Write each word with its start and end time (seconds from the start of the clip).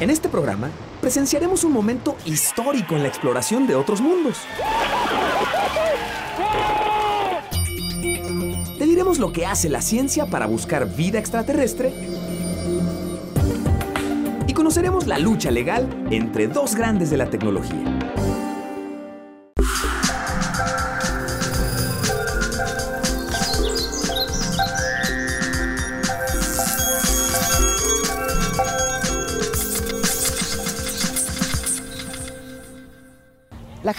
En 0.00 0.10
este 0.10 0.28
programa 0.28 0.70
presenciaremos 1.00 1.62
un 1.62 1.72
momento 1.72 2.16
histórico 2.24 2.96
en 2.96 3.02
la 3.02 3.08
exploración 3.08 3.66
de 3.66 3.76
otros 3.76 4.00
mundos. 4.00 4.38
Te 8.76 8.86
diremos 8.86 9.18
lo 9.18 9.32
que 9.32 9.46
hace 9.46 9.68
la 9.68 9.80
ciencia 9.80 10.26
para 10.26 10.46
buscar 10.46 10.92
vida 10.96 11.20
extraterrestre 11.20 11.92
y 14.48 14.52
conoceremos 14.52 15.06
la 15.06 15.18
lucha 15.18 15.52
legal 15.52 15.88
entre 16.10 16.48
dos 16.48 16.74
grandes 16.74 17.10
de 17.10 17.16
la 17.16 17.30
tecnología. 17.30 18.03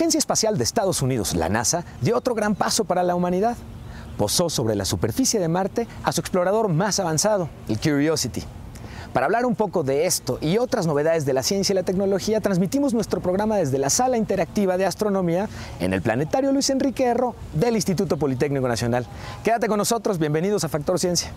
Agencia 0.05 0.20
Espacial 0.20 0.55
de 0.55 0.64
Estados 0.64 1.02
Unidos, 1.02 1.34
la 1.34 1.50
NASA, 1.50 1.84
dio 2.00 2.16
otro 2.16 2.36
gran 2.36 2.54
paso 2.54 2.86
para 2.86 3.02
la 3.02 3.16
humanidad. 3.16 3.58
Posó 4.20 4.52
sobre 4.52 4.76
la 4.76 4.86
superficie 4.86 5.40
de 5.40 5.48
Marte 5.48 5.88
a 6.04 6.12
su 6.12 6.22
explorador 6.22 6.68
más 6.68 7.00
avanzado, 7.00 7.50
el 7.68 7.80
Curiosity. 7.80 8.44
Para 9.14 9.26
hablar 9.26 9.48
un 9.48 9.55
poco 9.55 9.81
de 9.81 10.05
esto 10.05 10.38
y 10.41 10.59
otras 10.59 10.86
novedades 10.86 11.26
de 11.26 11.34
la 11.34 11.41
ciencia 11.41 11.73
y 11.73 11.76
la 11.78 11.81
tecnología, 11.81 12.40
transmitimos 12.40 12.94
nuestro 12.94 13.20
programa 13.20 13.58
desde 13.58 13.80
la 13.80 13.90
Sala 13.90 14.18
Interactiva 14.18 14.78
de 14.78 14.86
Astronomía 14.86 15.50
en 15.80 15.91
el 15.91 16.04
Planetario 16.04 16.52
Luis 16.52 16.70
Enrique 16.70 17.06
Erro 17.06 17.34
del 17.53 17.73
Instituto 17.73 18.16
Politécnico 18.17 18.67
Nacional. 18.67 19.08
Quédate 19.44 19.67
con 19.67 19.80
nosotros, 19.80 20.20
bienvenidos 20.20 20.64
a 20.64 20.70
Factor 20.70 21.00
Ciencia. 21.00 21.31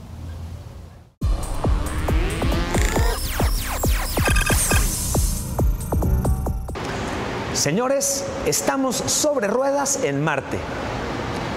Señores, 7.69 8.25
estamos 8.47 8.97
sobre 8.97 9.47
ruedas 9.47 10.03
en 10.03 10.25
Marte. 10.25 10.57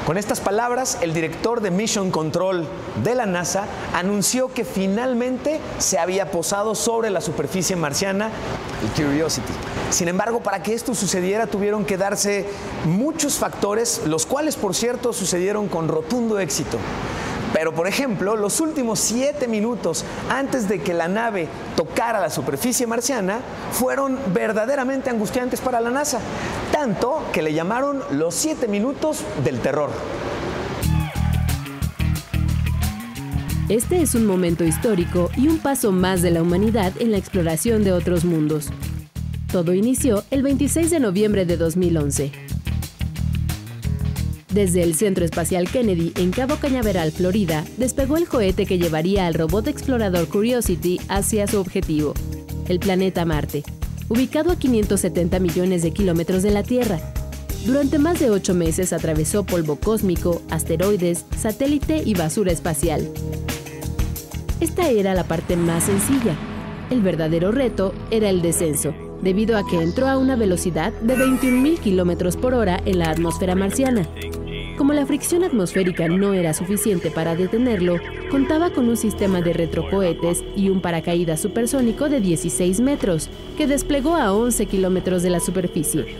Con 0.05 0.17
estas 0.17 0.41
palabras, 0.41 0.97
el 0.99 1.13
director 1.13 1.61
de 1.61 1.71
Mission 1.71 2.11
Control 2.11 2.67
de 3.01 3.15
la 3.15 3.25
NASA 3.25 3.63
anunció 3.93 4.53
que 4.53 4.65
finalmente 4.65 5.61
se 5.77 5.99
había 5.99 6.29
posado 6.29 6.75
sobre 6.75 7.11
la 7.11 7.21
superficie 7.21 7.77
marciana 7.77 8.29
el 8.83 8.89
Curiosity. 9.01 9.53
Sin 9.89 10.09
embargo, 10.09 10.41
para 10.41 10.61
que 10.61 10.73
esto 10.73 10.93
sucediera 10.95 11.47
tuvieron 11.47 11.85
que 11.85 11.95
darse 11.95 12.45
muchos 12.83 13.35
factores, 13.35 14.01
los 14.05 14.25
cuales, 14.25 14.57
por 14.57 14.75
cierto, 14.75 15.13
sucedieron 15.13 15.69
con 15.69 15.87
rotundo 15.87 16.39
éxito. 16.39 16.77
Pero, 17.53 17.73
por 17.73 17.87
ejemplo, 17.87 18.35
los 18.35 18.61
últimos 18.61 18.99
siete 18.99 19.47
minutos 19.47 20.05
antes 20.29 20.67
de 20.67 20.79
que 20.79 20.93
la 20.93 21.07
nave 21.07 21.47
tocara 21.75 22.19
la 22.19 22.29
superficie 22.29 22.87
marciana 22.87 23.39
fueron 23.71 24.17
verdaderamente 24.33 25.09
angustiantes 25.09 25.59
para 25.59 25.81
la 25.81 25.89
NASA, 25.89 26.19
tanto 26.71 27.23
que 27.33 27.41
le 27.41 27.53
llamaron 27.53 28.01
los 28.11 28.35
siete 28.35 28.67
minutos 28.67 29.23
del 29.43 29.59
terror. 29.59 29.89
Este 33.69 34.01
es 34.01 34.15
un 34.15 34.25
momento 34.25 34.65
histórico 34.65 35.29
y 35.37 35.47
un 35.47 35.59
paso 35.59 35.91
más 35.91 36.21
de 36.21 36.31
la 36.31 36.41
humanidad 36.41 36.93
en 36.99 37.11
la 37.11 37.17
exploración 37.17 37.83
de 37.83 37.93
otros 37.93 38.25
mundos. 38.25 38.69
Todo 39.51 39.73
inició 39.73 40.23
el 40.29 40.43
26 40.43 40.89
de 40.89 40.99
noviembre 40.99 41.45
de 41.45 41.57
2011 41.57 42.50
desde 44.51 44.83
el 44.83 44.95
Centro 44.95 45.25
Espacial 45.25 45.69
Kennedy 45.69 46.11
en 46.15 46.31
Cabo 46.31 46.57
Cañaveral, 46.57 47.11
Florida, 47.11 47.63
despegó 47.77 48.17
el 48.17 48.27
cohete 48.27 48.65
que 48.65 48.77
llevaría 48.77 49.27
al 49.27 49.33
robot 49.33 49.67
explorador 49.67 50.27
Curiosity 50.27 50.99
hacia 51.07 51.47
su 51.47 51.59
objetivo, 51.59 52.13
el 52.67 52.79
planeta 52.79 53.25
Marte, 53.25 53.63
ubicado 54.09 54.51
a 54.51 54.57
570 54.57 55.39
millones 55.39 55.83
de 55.83 55.91
kilómetros 55.91 56.43
de 56.43 56.51
la 56.51 56.63
Tierra. 56.63 56.99
Durante 57.65 57.99
más 57.99 58.19
de 58.19 58.29
ocho 58.29 58.53
meses 58.53 58.91
atravesó 58.91 59.45
polvo 59.45 59.77
cósmico, 59.77 60.41
asteroides, 60.49 61.25
satélite 61.37 62.01
y 62.03 62.13
basura 62.13 62.51
espacial. 62.51 63.07
Esta 64.59 64.89
era 64.89 65.13
la 65.13 65.23
parte 65.23 65.55
más 65.55 65.85
sencilla. 65.85 66.35
El 66.89 67.01
verdadero 67.01 67.51
reto 67.51 67.93
era 68.11 68.29
el 68.29 68.41
descenso, 68.41 68.93
debido 69.21 69.57
a 69.57 69.65
que 69.65 69.81
entró 69.81 70.07
a 70.07 70.17
una 70.17 70.35
velocidad 70.35 70.91
de 71.01 71.15
21.000 71.15 71.79
kilómetros 71.79 72.35
por 72.35 72.53
hora 72.53 72.81
en 72.85 72.99
la 72.99 73.11
atmósfera 73.11 73.55
marciana. 73.55 74.07
Como 74.81 74.93
la 74.93 75.05
fricción 75.05 75.43
atmosférica 75.43 76.07
no 76.07 76.33
era 76.33 76.55
suficiente 76.55 77.11
para 77.11 77.35
detenerlo, 77.35 77.99
contaba 78.31 78.71
con 78.71 78.89
un 78.89 78.97
sistema 78.97 79.39
de 79.39 79.53
retrocohetes 79.53 80.43
y 80.55 80.69
un 80.69 80.81
paracaídas 80.81 81.39
supersónico 81.39 82.09
de 82.09 82.19
16 82.19 82.81
metros, 82.81 83.29
que 83.59 83.67
desplegó 83.67 84.15
a 84.15 84.33
11 84.33 84.65
kilómetros 84.65 85.21
de 85.21 85.29
la 85.29 85.39
superficie. 85.39 86.15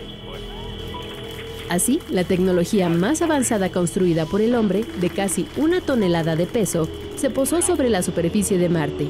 Así, 1.70 1.98
la 2.08 2.22
tecnología 2.22 2.88
más 2.88 3.20
avanzada 3.20 3.72
construida 3.72 4.26
por 4.26 4.40
el 4.40 4.54
hombre, 4.54 4.84
de 5.00 5.10
casi 5.10 5.48
una 5.56 5.80
tonelada 5.80 6.36
de 6.36 6.46
peso, 6.46 6.88
se 7.16 7.30
posó 7.30 7.62
sobre 7.62 7.90
la 7.90 8.00
superficie 8.00 8.58
de 8.58 8.68
Marte. 8.68 9.08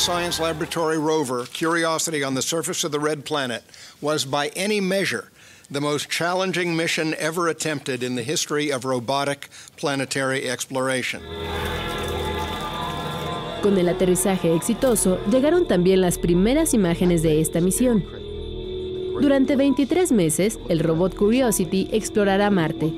Science 0.00 0.40
Laboratory 0.40 0.96
rover 0.96 1.44
Curiosity 1.44 2.24
on 2.24 2.32
the 2.32 2.40
surface 2.40 2.84
of 2.84 2.90
the 2.90 2.98
red 2.98 3.26
planet 3.26 3.62
was, 4.00 4.24
by 4.24 4.48
any 4.56 4.80
measure, 4.80 5.30
the 5.70 5.78
most 5.78 6.08
challenging 6.08 6.74
mission 6.74 7.14
ever 7.18 7.48
attempted 7.48 8.02
in 8.02 8.14
the 8.14 8.22
history 8.22 8.72
of 8.72 8.86
robotic 8.86 9.50
planetary 9.76 10.48
exploration. 10.48 11.20
Con 13.62 13.76
el 13.76 13.90
aterrizaje 13.90 14.54
exitoso, 14.54 15.18
llegaron 15.30 15.68
también 15.68 16.00
las 16.00 16.16
primeras 16.16 16.72
imágenes 16.72 17.22
de 17.22 17.42
esta 17.42 17.60
misión. 17.60 18.02
Durante 19.20 19.54
23 19.54 20.12
meses, 20.12 20.58
el 20.70 20.78
robot 20.78 21.14
Curiosity 21.14 21.90
explorará 21.92 22.48
Marte. 22.48 22.90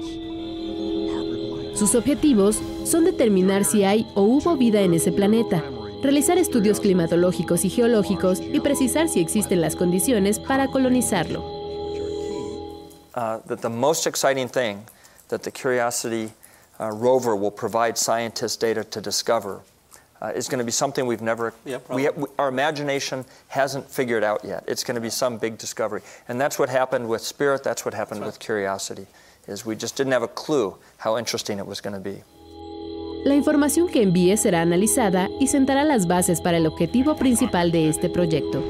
Sus 1.74 1.96
objetivos 1.96 2.60
son 2.84 3.04
determinar 3.04 3.64
si 3.64 3.82
hay 3.82 4.06
o 4.14 4.22
hubo 4.22 4.56
vida 4.56 4.82
en 4.82 4.94
ese 4.94 5.10
planeta, 5.10 5.64
realizar 6.02 6.36
estudios 6.36 6.80
climatológicos 6.80 7.64
y 7.64 7.70
geológicos 7.70 8.40
y 8.40 8.60
precisar 8.60 9.08
si 9.08 9.20
existen 9.20 9.60
las 9.60 9.76
condiciones 9.76 10.40
para 10.40 10.66
colonizarlo. 10.68 11.42
Uh, 13.14 13.38
that 13.46 13.60
the 13.60 13.68
most 13.68 14.06
exciting 14.06 14.48
thing 14.48 14.84
that 15.28 15.42
the 15.42 15.50
Curiosity 15.50 16.30
uh, 16.80 16.90
rover 16.90 17.36
will 17.36 17.50
provide 17.50 17.96
scientists 17.96 18.56
data 18.56 18.82
to 18.82 19.00
discover 19.00 19.60
uh, 20.22 20.32
is 20.34 20.48
going 20.48 20.58
to 20.58 20.64
be 20.64 20.72
something 20.72 21.06
we've 21.06 21.20
never, 21.20 21.52
Yeah, 21.64 21.78
we, 21.90 22.08
we, 22.10 22.26
our 22.38 22.48
imagination 22.48 23.24
hasn't 23.48 23.88
figured 23.90 24.24
out 24.24 24.44
yet. 24.44 24.64
It's 24.66 24.84
going 24.84 24.94
to 24.94 25.00
be 25.00 25.10
some 25.10 25.36
big 25.36 25.58
discovery. 25.58 26.00
And 26.28 26.40
that's 26.40 26.58
what 26.58 26.68
happened 26.68 27.08
with 27.08 27.22
Spirit, 27.22 27.62
that's 27.62 27.84
what 27.84 27.92
happened 27.92 28.24
with 28.24 28.38
Curiosity, 28.38 29.06
is 29.46 29.66
we 29.66 29.76
just 29.76 29.96
didn't 29.96 30.12
have 30.12 30.22
a 30.22 30.28
clue 30.28 30.76
how 30.98 31.18
interesting 31.18 31.58
it 31.58 31.66
was 31.66 31.80
going 31.80 31.94
to 31.94 32.00
be. 32.00 32.22
La 33.24 33.36
información 33.36 33.86
que 33.86 34.02
envíe 34.02 34.36
será 34.36 34.62
analizada 34.62 35.30
y 35.38 35.46
sentará 35.46 35.84
las 35.84 36.08
bases 36.08 36.40
para 36.40 36.56
el 36.56 36.66
objetivo 36.66 37.14
principal 37.14 37.70
de 37.70 37.88
este 37.88 38.08
proyecto. 38.08 38.64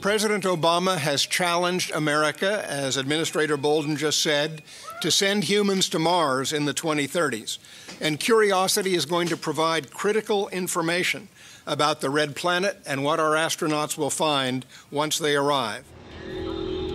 President 0.00 0.44
Obama 0.44 0.96
has 0.96 1.26
challenged 1.26 1.92
America, 1.94 2.64
as 2.68 2.96
Administrator 2.96 3.58
Bolden 3.58 3.96
just 3.96 4.22
said, 4.22 4.62
to 5.02 5.10
send 5.10 5.44
humans 5.44 5.90
to 5.90 5.98
Mars 5.98 6.54
in 6.54 6.64
the 6.64 6.72
2030s. 6.72 7.58
And 8.00 8.18
Curiosity 8.18 8.94
is 8.94 9.04
going 9.04 9.28
to 9.28 9.36
provide 9.36 9.92
critical 9.92 10.48
information 10.48 11.28
about 11.66 12.00
the 12.00 12.08
red 12.08 12.34
planet 12.34 12.78
and 12.86 13.04
what 13.04 13.20
our 13.20 13.36
astronauts 13.36 13.98
will 13.98 14.10
find 14.10 14.64
once 14.90 15.18
they 15.18 15.36
arrive. 15.36 15.84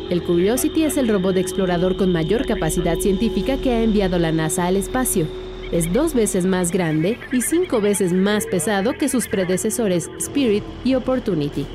El 0.10 0.22
Curiosity 0.22 0.84
es 0.84 0.98
el 0.98 1.08
robot 1.08 1.38
explorador 1.38 1.96
con 1.96 2.12
mayor 2.12 2.46
capacidad 2.46 2.98
científica 2.98 3.58
que 3.58 3.72
ha 3.72 3.84
enviado 3.84 4.18
la 4.18 4.32
NASA 4.32 4.66
al 4.66 4.78
espacio. 4.78 5.47
Es 5.70 5.92
dos 5.92 6.14
veces 6.14 6.46
más 6.46 6.72
grande 6.72 7.20
y 7.34 7.42
cinco 7.42 7.82
veces 7.82 8.14
más 8.14 8.46
pesado 8.46 8.94
que 8.94 9.10
sus 9.10 9.28
predecesores 9.28 10.10
Spirit 10.18 10.64
y 10.86 10.96
Opportunity. 10.96 11.68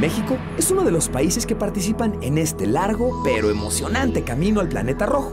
México 0.00 0.36
es 0.58 0.68
uno 0.72 0.82
de 0.82 0.90
los 0.90 1.08
países 1.08 1.46
que 1.46 1.54
participan 1.54 2.20
en 2.24 2.38
este 2.38 2.66
largo 2.66 3.22
pero 3.24 3.48
emocionante 3.48 4.22
camino 4.22 4.60
al 4.60 4.68
planeta 4.68 5.06
rojo. 5.06 5.32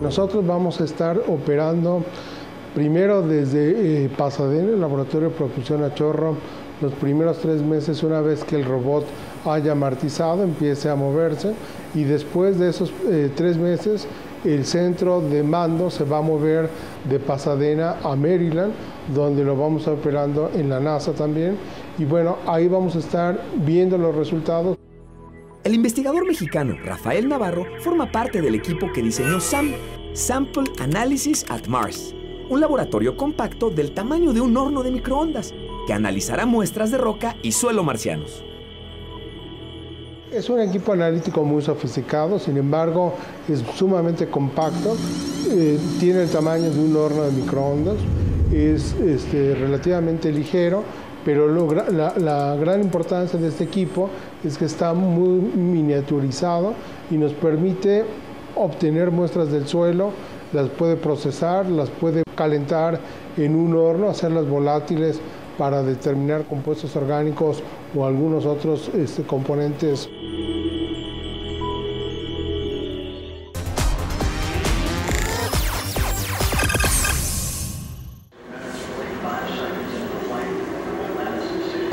Nosotros 0.00 0.46
vamos 0.46 0.80
a 0.80 0.84
estar 0.84 1.20
operando 1.26 2.04
primero 2.72 3.22
desde 3.22 4.04
eh, 4.04 4.08
Pasadena, 4.16 4.70
el 4.70 4.80
laboratorio 4.80 5.30
de 5.30 5.34
propulsión 5.34 5.82
a 5.82 5.92
chorro, 5.92 6.36
los 6.82 6.92
primeros 6.94 7.38
tres 7.38 7.62
meses 7.62 8.02
una 8.02 8.20
vez 8.20 8.44
que 8.44 8.56
el 8.56 8.64
robot 8.64 9.06
haya 9.44 9.72
amortizado, 9.72 10.42
empiece 10.42 10.88
a 10.88 10.96
moverse 10.96 11.54
y 11.94 12.04
después 12.04 12.58
de 12.58 12.70
esos 12.70 12.92
eh, 13.08 13.30
tres 13.34 13.56
meses 13.56 14.06
el 14.44 14.64
centro 14.64 15.20
de 15.20 15.42
mando 15.42 15.88
se 15.88 16.04
va 16.04 16.18
a 16.18 16.22
mover 16.22 16.68
de 17.08 17.20
Pasadena 17.20 17.96
a 18.02 18.16
Maryland, 18.16 18.72
donde 19.14 19.44
lo 19.44 19.56
vamos 19.56 19.86
a 19.86 19.92
operando 19.92 20.50
en 20.54 20.68
la 20.68 20.80
NASA 20.80 21.12
también. 21.12 21.56
Y 21.96 22.04
bueno, 22.04 22.38
ahí 22.46 22.66
vamos 22.66 22.96
a 22.96 22.98
estar 22.98 23.40
viendo 23.64 23.96
los 23.96 24.14
resultados. 24.14 24.76
El 25.62 25.74
investigador 25.74 26.26
mexicano 26.26 26.74
Rafael 26.84 27.28
Navarro 27.28 27.64
forma 27.84 28.10
parte 28.10 28.42
del 28.42 28.56
equipo 28.56 28.90
que 28.92 29.00
diseñó 29.00 29.38
SAM, 29.38 29.74
Sample 30.12 30.64
Analysis 30.80 31.44
at 31.48 31.66
Mars, 31.68 32.12
un 32.50 32.60
laboratorio 32.60 33.16
compacto 33.16 33.70
del 33.70 33.94
tamaño 33.94 34.32
de 34.32 34.40
un 34.40 34.56
horno 34.56 34.82
de 34.82 34.90
microondas 34.90 35.54
que 35.86 35.92
analizará 35.92 36.46
muestras 36.46 36.90
de 36.90 36.98
roca 36.98 37.36
y 37.42 37.52
suelo 37.52 37.82
marcianos. 37.84 38.44
Es 40.32 40.48
un 40.48 40.60
equipo 40.60 40.92
analítico 40.92 41.44
muy 41.44 41.60
sofisticado, 41.60 42.38
sin 42.38 42.56
embargo 42.56 43.12
es 43.48 43.62
sumamente 43.74 44.28
compacto, 44.28 44.96
eh, 45.50 45.78
tiene 46.00 46.22
el 46.22 46.30
tamaño 46.30 46.70
de 46.70 46.80
un 46.80 46.96
horno 46.96 47.24
de 47.24 47.32
microondas, 47.32 47.96
es 48.50 48.94
este, 48.94 49.54
relativamente 49.54 50.32
ligero, 50.32 50.84
pero 51.24 51.48
la, 51.48 52.14
la, 52.16 52.56
gran 52.56 52.80
importancia 52.80 53.38
de 53.38 53.48
este 53.48 53.64
equipo 53.64 54.08
es 54.42 54.56
que 54.56 54.64
está 54.64 54.94
muy 54.94 55.40
miniaturizado 55.40 56.74
y 57.10 57.16
nos 57.16 57.32
permite 57.34 58.04
obtener 58.56 59.10
muestras 59.10 59.52
del 59.52 59.66
suelo, 59.68 60.12
las 60.52 60.68
puede 60.70 60.96
procesar, 60.96 61.66
las 61.66 61.90
puede 61.90 62.22
calentar 62.34 62.98
en 63.36 63.54
un 63.54 63.76
horno, 63.76 64.08
hacerlas 64.08 64.48
volátiles 64.48 65.20
para 65.58 65.82
determinar 65.82 66.44
compuestos 66.44 66.94
orgánicos 66.96 67.62
o 67.94 68.04
algunos 68.06 68.46
otros 68.46 68.90
este, 68.94 69.22
componentes. 69.22 70.08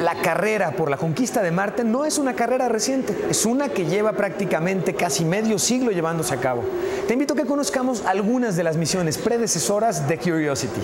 La 0.04 0.16
carrera 0.16 0.72
por 0.72 0.90
la 0.90 0.98
conquista 0.98 1.42
de 1.42 1.52
Marte 1.52 1.84
no 1.84 2.06
es 2.06 2.18
una 2.18 2.34
carrera 2.34 2.70
reciente, 2.70 3.16
es 3.30 3.46
una 3.46 3.70
que 3.70 3.86
lleva 3.86 4.14
prácticamente 4.14 4.94
casi 4.94 5.26
medio 5.26 5.60
siglo 5.60 5.92
llevándose 5.92 6.34
a 6.34 6.38
cabo. 6.38 6.64
Te 7.08 7.14
invito 7.14 7.34
a 7.34 7.38
que 7.38 7.46
conozcamos 7.46 8.06
algunas 8.06 8.56
de 8.56 8.64
las 8.64 8.78
misiones 8.78 9.18
predecesoras 9.18 10.08
de 10.08 10.18
Curiosity. 10.18 10.82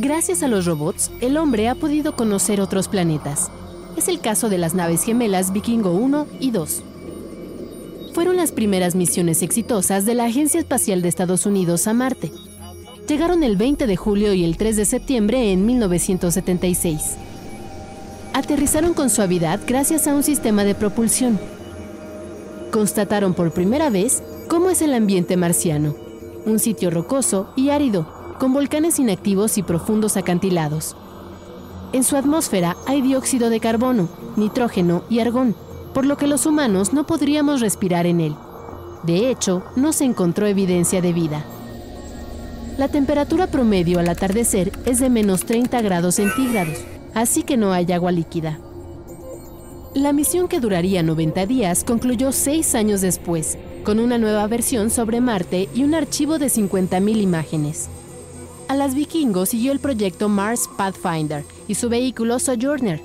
Gracias 0.00 0.44
a 0.44 0.48
los 0.48 0.64
robots, 0.64 1.10
el 1.20 1.36
hombre 1.36 1.68
ha 1.68 1.74
podido 1.74 2.14
conocer 2.14 2.60
otros 2.60 2.86
planetas. 2.86 3.50
Es 3.96 4.06
el 4.06 4.20
caso 4.20 4.48
de 4.48 4.56
las 4.56 4.72
naves 4.72 5.02
gemelas 5.02 5.52
Vikingo 5.52 5.90
1 5.90 6.28
y 6.38 6.52
2. 6.52 6.82
Fueron 8.14 8.36
las 8.36 8.52
primeras 8.52 8.94
misiones 8.94 9.42
exitosas 9.42 10.06
de 10.06 10.14
la 10.14 10.26
Agencia 10.26 10.60
Espacial 10.60 11.02
de 11.02 11.08
Estados 11.08 11.46
Unidos 11.46 11.88
a 11.88 11.94
Marte. 11.94 12.30
Llegaron 13.08 13.42
el 13.42 13.56
20 13.56 13.88
de 13.88 13.96
julio 13.96 14.32
y 14.34 14.44
el 14.44 14.56
3 14.56 14.76
de 14.76 14.84
septiembre 14.84 15.50
en 15.50 15.66
1976. 15.66 17.16
Aterrizaron 18.34 18.94
con 18.94 19.10
suavidad 19.10 19.58
gracias 19.66 20.06
a 20.06 20.14
un 20.14 20.22
sistema 20.22 20.62
de 20.62 20.76
propulsión. 20.76 21.40
Constataron 22.70 23.34
por 23.34 23.50
primera 23.50 23.90
vez 23.90 24.22
cómo 24.46 24.70
es 24.70 24.80
el 24.80 24.94
ambiente 24.94 25.36
marciano, 25.36 25.96
un 26.46 26.60
sitio 26.60 26.90
rocoso 26.90 27.52
y 27.56 27.70
árido 27.70 28.17
con 28.38 28.52
volcanes 28.52 28.98
inactivos 28.98 29.58
y 29.58 29.62
profundos 29.62 30.16
acantilados. 30.16 30.96
En 31.92 32.04
su 32.04 32.16
atmósfera 32.16 32.76
hay 32.86 33.00
dióxido 33.00 33.50
de 33.50 33.60
carbono, 33.60 34.08
nitrógeno 34.36 35.02
y 35.08 35.20
argón, 35.20 35.54
por 35.94 36.06
lo 36.06 36.16
que 36.16 36.26
los 36.26 36.46
humanos 36.46 36.92
no 36.92 37.06
podríamos 37.06 37.60
respirar 37.60 38.06
en 38.06 38.20
él. 38.20 38.36
De 39.02 39.30
hecho, 39.30 39.62
no 39.76 39.92
se 39.92 40.04
encontró 40.04 40.46
evidencia 40.46 41.00
de 41.00 41.12
vida. 41.12 41.44
La 42.76 42.88
temperatura 42.88 43.48
promedio 43.48 43.98
al 43.98 44.08
atardecer 44.08 44.72
es 44.84 45.00
de 45.00 45.10
menos 45.10 45.44
30 45.44 45.80
grados 45.82 46.16
centígrados, 46.16 46.78
así 47.14 47.42
que 47.42 47.56
no 47.56 47.72
hay 47.72 47.90
agua 47.92 48.12
líquida. 48.12 48.58
La 49.94 50.12
misión 50.12 50.46
que 50.46 50.60
duraría 50.60 51.02
90 51.02 51.46
días 51.46 51.82
concluyó 51.82 52.30
seis 52.30 52.74
años 52.74 53.00
después, 53.00 53.58
con 53.82 53.98
una 53.98 54.18
nueva 54.18 54.46
versión 54.46 54.90
sobre 54.90 55.20
Marte 55.20 55.68
y 55.74 55.82
un 55.82 55.94
archivo 55.94 56.38
de 56.38 56.46
50.000 56.46 57.20
imágenes. 57.20 57.88
A 58.68 58.76
las 58.76 58.94
vikingos 58.94 59.48
siguió 59.48 59.72
el 59.72 59.78
proyecto 59.78 60.28
Mars 60.28 60.68
Pathfinder 60.76 61.42
y 61.68 61.74
su 61.74 61.88
vehículo 61.88 62.38
Sojourner. 62.38 63.00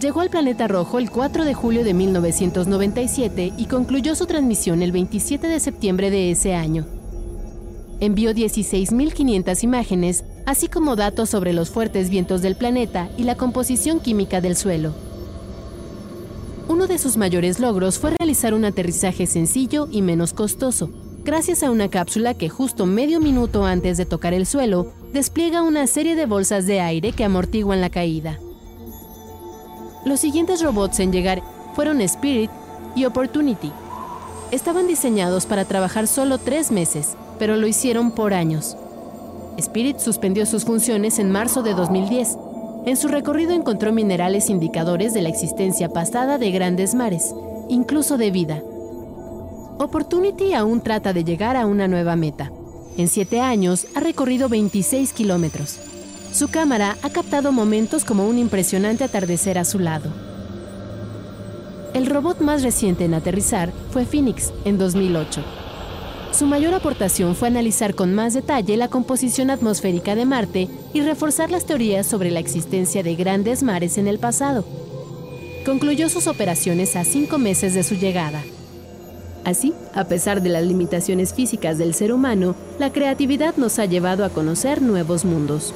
Llegó 0.00 0.22
al 0.22 0.30
planeta 0.30 0.68
rojo 0.68 0.98
el 0.98 1.10
4 1.10 1.44
de 1.44 1.52
julio 1.52 1.84
de 1.84 1.92
1997 1.92 3.52
y 3.58 3.66
concluyó 3.66 4.14
su 4.14 4.24
transmisión 4.24 4.80
el 4.80 4.92
27 4.92 5.48
de 5.48 5.60
septiembre 5.60 6.10
de 6.10 6.30
ese 6.30 6.54
año. 6.54 6.86
Envió 8.00 8.32
16.500 8.32 9.64
imágenes, 9.64 10.24
así 10.46 10.66
como 10.66 10.96
datos 10.96 11.28
sobre 11.28 11.52
los 11.52 11.68
fuertes 11.68 12.08
vientos 12.08 12.40
del 12.40 12.56
planeta 12.56 13.10
y 13.18 13.24
la 13.24 13.36
composición 13.36 14.00
química 14.00 14.40
del 14.40 14.56
suelo. 14.56 14.94
Uno 16.68 16.86
de 16.86 16.96
sus 16.96 17.18
mayores 17.18 17.60
logros 17.60 17.98
fue 17.98 18.12
realizar 18.18 18.54
un 18.54 18.64
aterrizaje 18.64 19.26
sencillo 19.26 19.88
y 19.90 20.00
menos 20.00 20.32
costoso, 20.32 20.90
gracias 21.26 21.64
a 21.64 21.72
una 21.72 21.88
cápsula 21.88 22.34
que 22.34 22.48
justo 22.48 22.86
medio 22.86 23.18
minuto 23.18 23.64
antes 23.64 23.96
de 23.96 24.06
tocar 24.06 24.32
el 24.32 24.46
suelo 24.46 24.92
despliega 25.12 25.62
una 25.62 25.88
serie 25.88 26.14
de 26.14 26.24
bolsas 26.24 26.66
de 26.66 26.80
aire 26.80 27.10
que 27.10 27.24
amortiguan 27.24 27.80
la 27.80 27.90
caída. 27.90 28.38
Los 30.04 30.20
siguientes 30.20 30.62
robots 30.62 31.00
en 31.00 31.10
llegar 31.10 31.42
fueron 31.74 32.00
Spirit 32.00 32.48
y 32.94 33.06
Opportunity. 33.06 33.72
Estaban 34.52 34.86
diseñados 34.86 35.46
para 35.46 35.64
trabajar 35.64 36.06
solo 36.06 36.38
tres 36.38 36.70
meses, 36.70 37.16
pero 37.40 37.56
lo 37.56 37.66
hicieron 37.66 38.12
por 38.12 38.32
años. 38.32 38.76
Spirit 39.56 39.98
suspendió 39.98 40.46
sus 40.46 40.64
funciones 40.64 41.18
en 41.18 41.32
marzo 41.32 41.64
de 41.64 41.74
2010. 41.74 42.38
En 42.86 42.96
su 42.96 43.08
recorrido 43.08 43.52
encontró 43.52 43.92
minerales 43.92 44.48
indicadores 44.48 45.12
de 45.12 45.22
la 45.22 45.28
existencia 45.28 45.88
pasada 45.88 46.38
de 46.38 46.52
grandes 46.52 46.94
mares, 46.94 47.34
incluso 47.68 48.16
de 48.16 48.30
vida. 48.30 48.62
Opportunity 49.78 50.54
aún 50.54 50.80
trata 50.80 51.12
de 51.12 51.22
llegar 51.22 51.54
a 51.54 51.66
una 51.66 51.86
nueva 51.86 52.16
meta. 52.16 52.50
En 52.96 53.08
siete 53.08 53.40
años 53.40 53.86
ha 53.94 54.00
recorrido 54.00 54.48
26 54.48 55.12
kilómetros. 55.12 55.78
Su 56.32 56.48
cámara 56.48 56.96
ha 57.02 57.10
captado 57.10 57.52
momentos 57.52 58.06
como 58.06 58.26
un 58.26 58.38
impresionante 58.38 59.04
atardecer 59.04 59.58
a 59.58 59.66
su 59.66 59.78
lado. 59.78 60.10
El 61.92 62.06
robot 62.06 62.40
más 62.40 62.62
reciente 62.62 63.04
en 63.04 63.12
aterrizar 63.12 63.70
fue 63.90 64.06
Phoenix 64.06 64.50
en 64.64 64.78
2008. 64.78 65.42
Su 66.32 66.46
mayor 66.46 66.72
aportación 66.72 67.36
fue 67.36 67.48
analizar 67.48 67.94
con 67.94 68.14
más 68.14 68.32
detalle 68.32 68.78
la 68.78 68.88
composición 68.88 69.50
atmosférica 69.50 70.14
de 70.14 70.24
Marte 70.24 70.68
y 70.94 71.02
reforzar 71.02 71.50
las 71.50 71.66
teorías 71.66 72.06
sobre 72.06 72.30
la 72.30 72.40
existencia 72.40 73.02
de 73.02 73.14
grandes 73.14 73.62
mares 73.62 73.98
en 73.98 74.08
el 74.08 74.18
pasado. 74.18 74.64
Concluyó 75.66 76.08
sus 76.08 76.28
operaciones 76.28 76.96
a 76.96 77.04
cinco 77.04 77.36
meses 77.36 77.74
de 77.74 77.82
su 77.82 77.94
llegada. 77.94 78.42
Así, 79.46 79.72
a 79.94 80.02
pesar 80.02 80.42
de 80.42 80.48
las 80.48 80.64
limitaciones 80.64 81.32
físicas 81.32 81.78
del 81.78 81.94
ser 81.94 82.12
humano, 82.12 82.56
la 82.80 82.92
creatividad 82.92 83.54
nos 83.56 83.78
ha 83.78 83.84
llevado 83.84 84.24
a 84.24 84.30
conocer 84.30 84.82
nuevos 84.82 85.24
mundos. 85.24 85.72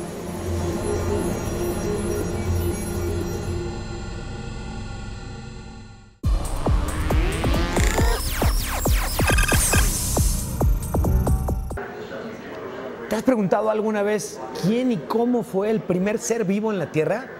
¿Te 13.08 13.14
has 13.14 13.22
preguntado 13.22 13.70
alguna 13.70 14.02
vez 14.02 14.40
quién 14.62 14.90
y 14.90 14.96
cómo 14.96 15.44
fue 15.44 15.70
el 15.70 15.78
primer 15.78 16.18
ser 16.18 16.44
vivo 16.44 16.72
en 16.72 16.80
la 16.80 16.90
Tierra? 16.90 17.39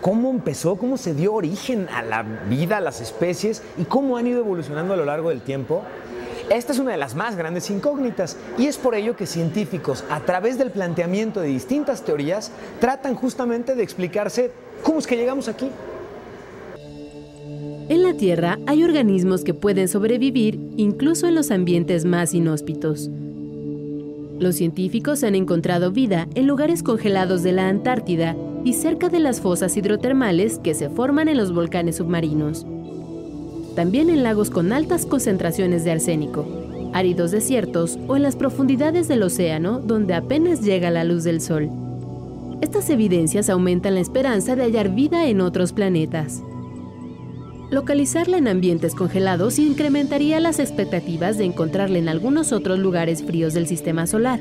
Cómo 0.00 0.30
empezó, 0.30 0.76
cómo 0.76 0.96
se 0.96 1.14
dio 1.14 1.34
origen 1.34 1.88
a 1.94 2.02
la 2.02 2.22
vida, 2.22 2.78
a 2.78 2.80
las 2.80 3.00
especies 3.00 3.62
y 3.78 3.84
cómo 3.84 4.16
han 4.16 4.26
ido 4.26 4.40
evolucionando 4.40 4.94
a 4.94 4.96
lo 4.96 5.04
largo 5.04 5.30
del 5.30 5.40
tiempo. 5.40 5.82
Esta 6.50 6.72
es 6.72 6.80
una 6.80 6.92
de 6.92 6.96
las 6.96 7.14
más 7.14 7.36
grandes 7.36 7.70
incógnitas 7.70 8.36
y 8.58 8.66
es 8.66 8.76
por 8.76 8.96
ello 8.96 9.14
que 9.14 9.26
científicos, 9.26 10.04
a 10.10 10.20
través 10.20 10.58
del 10.58 10.72
planteamiento 10.72 11.40
de 11.40 11.48
distintas 11.48 12.02
teorías, 12.02 12.50
tratan 12.80 13.14
justamente 13.14 13.76
de 13.76 13.82
explicarse 13.84 14.50
cómo 14.82 14.98
es 14.98 15.06
que 15.06 15.16
llegamos 15.16 15.46
aquí. 15.46 15.70
En 17.88 18.02
la 18.02 18.14
Tierra 18.14 18.58
hay 18.66 18.84
organismos 18.84 19.44
que 19.44 19.54
pueden 19.54 19.88
sobrevivir 19.88 20.58
incluso 20.76 21.26
en 21.26 21.34
los 21.34 21.50
ambientes 21.50 22.04
más 22.04 22.34
inhóspitos. 22.34 23.10
Los 24.38 24.56
científicos 24.56 25.22
han 25.22 25.34
encontrado 25.34 25.92
vida 25.92 26.26
en 26.34 26.46
lugares 26.46 26.82
congelados 26.82 27.42
de 27.42 27.52
la 27.52 27.68
Antártida 27.68 28.34
y 28.64 28.74
cerca 28.74 29.08
de 29.08 29.20
las 29.20 29.40
fosas 29.40 29.76
hidrotermales 29.76 30.58
que 30.58 30.74
se 30.74 30.90
forman 30.90 31.28
en 31.28 31.36
los 31.36 31.52
volcanes 31.52 31.96
submarinos. 31.96 32.66
También 33.74 34.10
en 34.10 34.22
lagos 34.22 34.50
con 34.50 34.72
altas 34.72 35.06
concentraciones 35.06 35.84
de 35.84 35.92
arsénico, 35.92 36.46
áridos 36.92 37.30
desiertos 37.30 37.98
o 38.08 38.16
en 38.16 38.22
las 38.22 38.36
profundidades 38.36 39.08
del 39.08 39.22
océano 39.22 39.80
donde 39.80 40.14
apenas 40.14 40.60
llega 40.60 40.90
la 40.90 41.04
luz 41.04 41.24
del 41.24 41.40
sol. 41.40 41.70
Estas 42.60 42.90
evidencias 42.90 43.48
aumentan 43.48 43.94
la 43.94 44.00
esperanza 44.00 44.56
de 44.56 44.64
hallar 44.64 44.90
vida 44.90 45.26
en 45.28 45.40
otros 45.40 45.72
planetas. 45.72 46.42
Localizarla 47.70 48.36
en 48.36 48.48
ambientes 48.48 48.94
congelados 48.94 49.58
incrementaría 49.58 50.40
las 50.40 50.58
expectativas 50.58 51.38
de 51.38 51.44
encontrarla 51.44 51.98
en 51.98 52.08
algunos 52.08 52.52
otros 52.52 52.80
lugares 52.80 53.22
fríos 53.22 53.54
del 53.54 53.68
sistema 53.68 54.08
solar, 54.08 54.40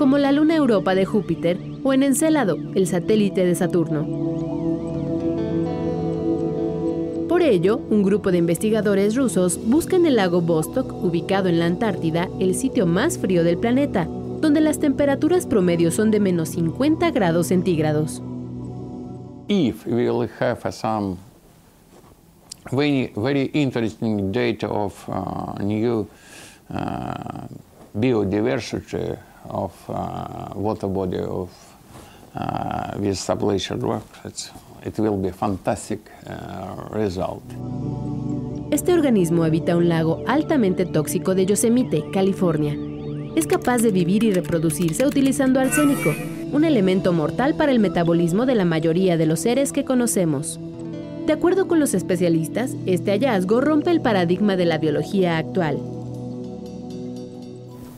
como 0.00 0.16
la 0.16 0.32
luna 0.32 0.56
Europa 0.56 0.94
de 0.94 1.04
Júpiter 1.04 1.58
o 1.84 1.92
en 1.92 2.02
Encélado, 2.02 2.56
el 2.74 2.86
satélite 2.86 3.44
de 3.44 3.54
Saturno. 3.54 4.06
Por 7.28 7.42
ello, 7.42 7.82
un 7.90 8.02
grupo 8.02 8.32
de 8.32 8.38
investigadores 8.38 9.14
rusos 9.14 9.60
busca 9.62 9.96
en 9.96 10.06
el 10.06 10.16
lago 10.16 10.40
Vostok, 10.40 10.90
ubicado 11.04 11.50
en 11.50 11.58
la 11.58 11.66
Antártida, 11.66 12.30
el 12.40 12.54
sitio 12.54 12.86
más 12.86 13.18
frío 13.18 13.44
del 13.44 13.58
planeta, 13.58 14.06
donde 14.40 14.62
las 14.62 14.78
temperaturas 14.78 15.44
promedio 15.44 15.90
son 15.90 16.10
de 16.10 16.18
menos 16.18 16.48
50 16.48 17.10
grados 17.10 17.48
centígrados. 17.48 18.22
If 19.48 19.86
we 19.86 20.08
have 20.38 20.72
some 20.72 21.18
very, 22.72 23.12
very 23.16 23.50
interesting 23.52 24.32
data 24.32 24.66
of 24.66 24.94
uh, 25.10 25.62
new 25.62 26.08
uh, 26.70 27.46
biodiversity 27.92 29.18
of 29.48 29.72
uh, 29.88 30.52
water 30.54 30.88
body 30.88 31.18
of 31.18 31.50
uh, 32.34 32.98
with 32.98 33.28
rock, 33.82 34.04
it 34.84 34.98
will 34.98 35.20
be 35.20 35.30
fantastic 35.30 36.00
uh, 36.26 36.88
result. 36.92 37.42
Este 38.70 38.92
organismo 38.92 39.42
habita 39.44 39.76
un 39.76 39.88
lago 39.88 40.22
altamente 40.28 40.86
tóxico 40.86 41.34
de 41.34 41.44
Yosemite, 41.46 42.04
California 42.12 42.76
es 43.36 43.46
capaz 43.46 43.78
de 43.78 43.92
vivir 43.92 44.24
y 44.24 44.32
reproducirse 44.32 45.06
utilizando 45.06 45.60
arsénico, 45.60 46.10
un 46.52 46.64
elemento 46.64 47.12
mortal 47.12 47.54
para 47.54 47.70
el 47.70 47.78
metabolismo 47.78 48.44
de 48.44 48.56
la 48.56 48.64
mayoría 48.64 49.16
de 49.16 49.26
los 49.26 49.40
seres 49.40 49.72
que 49.72 49.84
conocemos. 49.84 50.58
De 51.26 51.32
acuerdo 51.32 51.68
con 51.68 51.78
los 51.78 51.94
especialistas, 51.94 52.74
este 52.86 53.12
hallazgo 53.12 53.60
rompe 53.60 53.92
el 53.92 54.00
paradigma 54.00 54.56
de 54.56 54.64
la 54.64 54.78
biología 54.78 55.38
actual. 55.38 55.78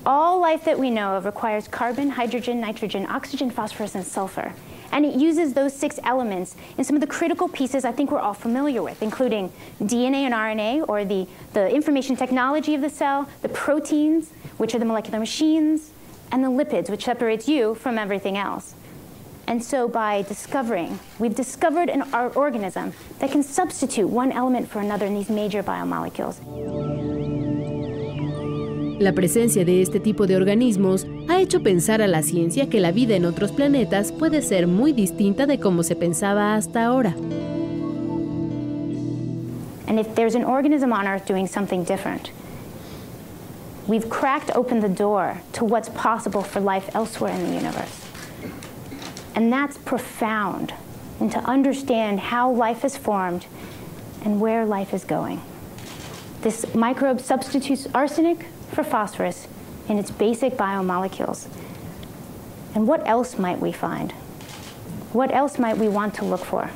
All 0.05 0.41
life 0.41 0.65
that 0.65 0.81
we 0.81 0.91
know 0.91 1.17
of 1.17 1.27
requires 1.27 1.69
carbon, 1.69 2.11
hydrogen, 2.11 2.61
nitrogen, 2.61 3.07
oxygen, 3.07 3.51
phosphorus, 3.51 3.95
and 3.95 4.05
sulfur. 4.05 4.53
And 4.91 5.07
it 5.07 5.15
uses 5.15 5.55
those 5.55 5.73
six 5.73 6.01
elements 6.03 6.57
in 6.77 6.83
some 6.83 6.97
of 6.97 7.01
the 7.01 7.07
critical 7.07 7.49
pieces 7.49 7.85
I 7.85 7.93
think 7.93 8.11
we're 8.11 8.19
all 8.19 8.35
familiar 8.35 8.83
with, 8.83 9.01
including 9.01 9.53
DNA 9.81 10.23
and 10.23 10.35
RNA, 10.35 10.89
or 10.89 11.05
the, 11.05 11.29
the 11.53 11.69
information 11.73 12.17
technology 12.17 12.75
of 12.75 12.81
the 12.81 12.91
cell, 12.91 13.29
the 13.43 13.49
proteins, 13.49 14.31
which 14.57 14.75
are 14.75 14.81
the 14.81 14.85
molecular 14.85 15.21
machines, 15.21 15.93
and 16.33 16.43
the 16.43 16.49
lipids, 16.49 16.91
which 16.91 17.05
separates 17.05 17.47
you 17.47 17.77
from 17.77 17.97
everything 17.97 18.37
else. 18.37 18.75
And 19.47 19.63
so 19.63 19.87
by 19.87 20.23
discovering, 20.23 20.99
we've 21.21 21.35
discovered 21.35 21.89
an 21.89 22.13
organism 22.35 22.93
that 23.21 23.31
can 23.31 23.45
substitute 23.45 24.09
one 24.09 24.33
element 24.33 24.69
for 24.69 24.81
another 24.81 25.07
in 25.07 25.15
these 25.15 25.31
major 25.31 25.63
biomolecules. 25.63 27.42
La 29.03 29.15
presencia 29.15 29.65
de 29.65 29.83
este 29.83 29.99
tipo 29.99 30.29
de 30.29 30.37
organismos 30.37 31.09
ha 31.29 31.41
hecho 31.41 31.61
pensar 31.61 32.01
a 32.03 32.07
la 32.07 32.23
ciencia 32.23 32.71
que 32.71 32.79
la 32.79 32.93
vida 32.93 33.17
en 33.17 33.25
otros 33.25 33.51
planetas 33.51 34.13
puede 34.13 34.43
ser 34.43 34.69
muy 34.69 34.93
distinta 34.93 35.45
de 35.45 35.59
como 35.59 35.83
se 35.83 35.97
pensaba 35.97 36.55
hasta 36.55 36.85
ahora. 36.85 37.13
And 39.89 39.99
if 39.99 40.15
there's 40.15 40.37
an 40.37 40.45
organism 40.45 40.93
on 40.93 41.09
Earth 41.09 41.27
doing 41.27 41.49
something 41.49 41.83
different, 41.83 42.31
we've 43.89 44.09
cracked 44.09 44.55
open 44.55 44.79
the 44.79 44.89
door 44.89 45.43
to 45.55 45.65
what's 45.65 45.89
possible 45.89 46.45
for 46.45 46.61
life 46.61 46.89
elsewhere 46.95 47.35
in 47.35 47.45
the 47.45 47.57
universe. 47.57 48.07
And 49.35 49.53
that's 49.53 49.79
profound, 49.79 50.75
and 51.19 51.29
to 51.33 51.41
understand 51.41 52.21
how 52.21 52.53
life 52.53 52.85
is 52.85 52.97
formed 52.97 53.47
and 54.25 54.41
where 54.41 54.65
life 54.65 54.95
is 54.95 55.03
going. 55.03 55.41
This 56.43 56.73
microbe 56.73 57.21
substitutes 57.21 57.89
arsenic 57.93 58.47
for 58.73 58.85
phosphorus 58.85 59.47
in 59.89 59.99
its 59.99 60.11
basic 60.11 60.57
biomolecules. 60.57 61.47
And 62.75 62.87
what 62.87 63.07
else 63.07 63.39
might 63.39 63.61
we 63.61 63.73
find? 63.73 64.13
What 65.13 65.31
else 65.33 65.59
might 65.59 65.77
we 65.77 65.89
want 65.89 66.15
to 66.15 66.25
look 66.25 66.41
for? 66.41 66.71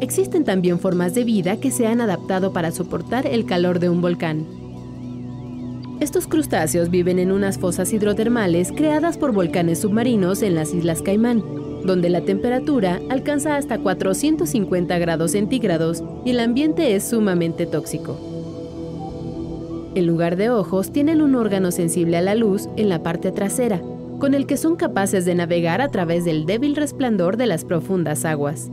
Existen 0.00 0.44
también 0.44 0.80
formas 0.80 1.14
de 1.14 1.22
vida 1.22 1.58
que 1.58 1.70
se 1.70 1.86
han 1.86 2.00
adaptado 2.00 2.52
para 2.52 2.72
soportar 2.72 3.24
el 3.24 3.46
calor 3.46 3.78
de 3.78 3.88
un 3.88 4.00
volcán. 4.00 4.44
Estos 6.00 6.26
crustáceos 6.26 6.90
viven 6.90 7.20
en 7.20 7.30
unas 7.30 7.58
fosas 7.58 7.92
hidrotermales 7.92 8.72
creadas 8.72 9.16
por 9.16 9.30
volcanes 9.30 9.78
submarinos 9.82 10.42
en 10.42 10.56
las 10.56 10.74
Islas 10.74 11.02
Caimán, 11.02 11.44
donde 11.84 12.10
la 12.10 12.22
temperatura 12.22 13.00
alcanza 13.08 13.54
hasta 13.54 13.78
450 13.78 14.98
grados 14.98 15.30
centígrados 15.30 16.02
y 16.24 16.30
el 16.30 16.40
ambiente 16.40 16.96
es 16.96 17.08
sumamente 17.08 17.66
tóxico. 17.66 18.31
En 19.94 20.06
lugar 20.06 20.36
de 20.36 20.48
ojos, 20.48 20.90
tienen 20.90 21.20
un 21.20 21.34
órgano 21.34 21.70
sensible 21.70 22.16
a 22.16 22.22
la 22.22 22.34
luz 22.34 22.68
en 22.76 22.88
la 22.88 23.02
parte 23.02 23.30
trasera, 23.30 23.82
con 24.18 24.32
el 24.32 24.46
que 24.46 24.56
son 24.56 24.76
capaces 24.76 25.26
de 25.26 25.34
navegar 25.34 25.82
a 25.82 25.88
través 25.90 26.24
del 26.24 26.46
débil 26.46 26.76
resplandor 26.76 27.36
de 27.36 27.46
las 27.46 27.66
profundas 27.66 28.24
aguas. 28.24 28.70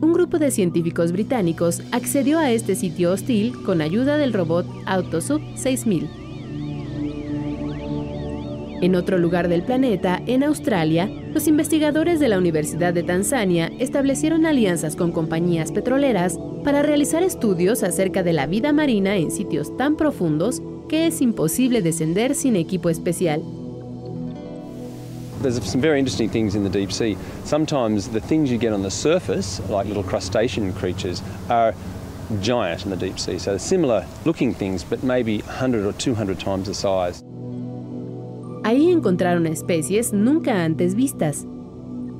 Un 0.00 0.12
grupo 0.14 0.38
de 0.38 0.50
científicos 0.50 1.12
británicos 1.12 1.82
accedió 1.92 2.38
a 2.38 2.50
este 2.52 2.74
sitio 2.74 3.12
hostil 3.12 3.52
con 3.64 3.82
ayuda 3.82 4.16
del 4.16 4.32
robot 4.32 4.66
Autosub 4.86 5.42
6000. 5.56 6.08
En 8.80 8.96
otro 8.96 9.18
lugar 9.18 9.48
del 9.48 9.62
planeta, 9.62 10.22
en 10.26 10.42
Australia, 10.42 11.10
los 11.34 11.48
investigadores 11.48 12.20
de 12.20 12.28
la 12.28 12.36
Universidad 12.36 12.92
de 12.92 13.02
Tanzania 13.02 13.72
establecieron 13.78 14.44
alianzas 14.44 14.96
con 14.96 15.12
compañías 15.12 15.72
petroleras 15.72 16.38
para 16.62 16.82
realizar 16.82 17.22
estudios 17.22 17.82
acerca 17.82 18.22
de 18.22 18.34
la 18.34 18.46
vida 18.46 18.72
marina 18.72 19.16
en 19.16 19.30
sitios 19.30 19.74
tan 19.78 19.96
profundos 19.96 20.60
que 20.88 21.06
es 21.06 21.22
imposible 21.22 21.80
descender 21.80 22.34
sin 22.34 22.56
equipo 22.56 22.90
especial. 22.90 23.42
There's 25.40 25.58
some 25.64 25.80
very 25.80 25.98
interesting 25.98 26.28
things 26.28 26.54
in 26.54 26.62
the 26.62 26.70
deep 26.70 26.92
sea. 26.92 27.16
Sometimes 27.44 28.08
the 28.08 28.20
things 28.20 28.50
you 28.50 28.58
get 28.58 28.72
on 28.72 28.82
the 28.82 28.90
surface, 28.90 29.60
like 29.70 29.88
little 29.88 30.04
crustacean 30.04 30.72
creatures, 30.74 31.22
are 31.48 31.74
giant 32.42 32.84
in 32.84 32.90
the 32.90 32.96
deep 32.96 33.18
sea. 33.18 33.38
So 33.38 33.56
similar 33.56 34.06
looking 34.24 34.54
things, 34.54 34.84
but 34.84 35.02
maybe 35.02 35.38
100 35.38 35.84
or 35.84 35.92
200 35.94 36.38
times 36.38 36.68
the 36.68 36.74
size. 36.74 37.24
Ahí 38.64 38.90
encontraron 38.90 39.46
especies 39.46 40.12
nunca 40.12 40.64
antes 40.64 40.94
vistas. 40.94 41.46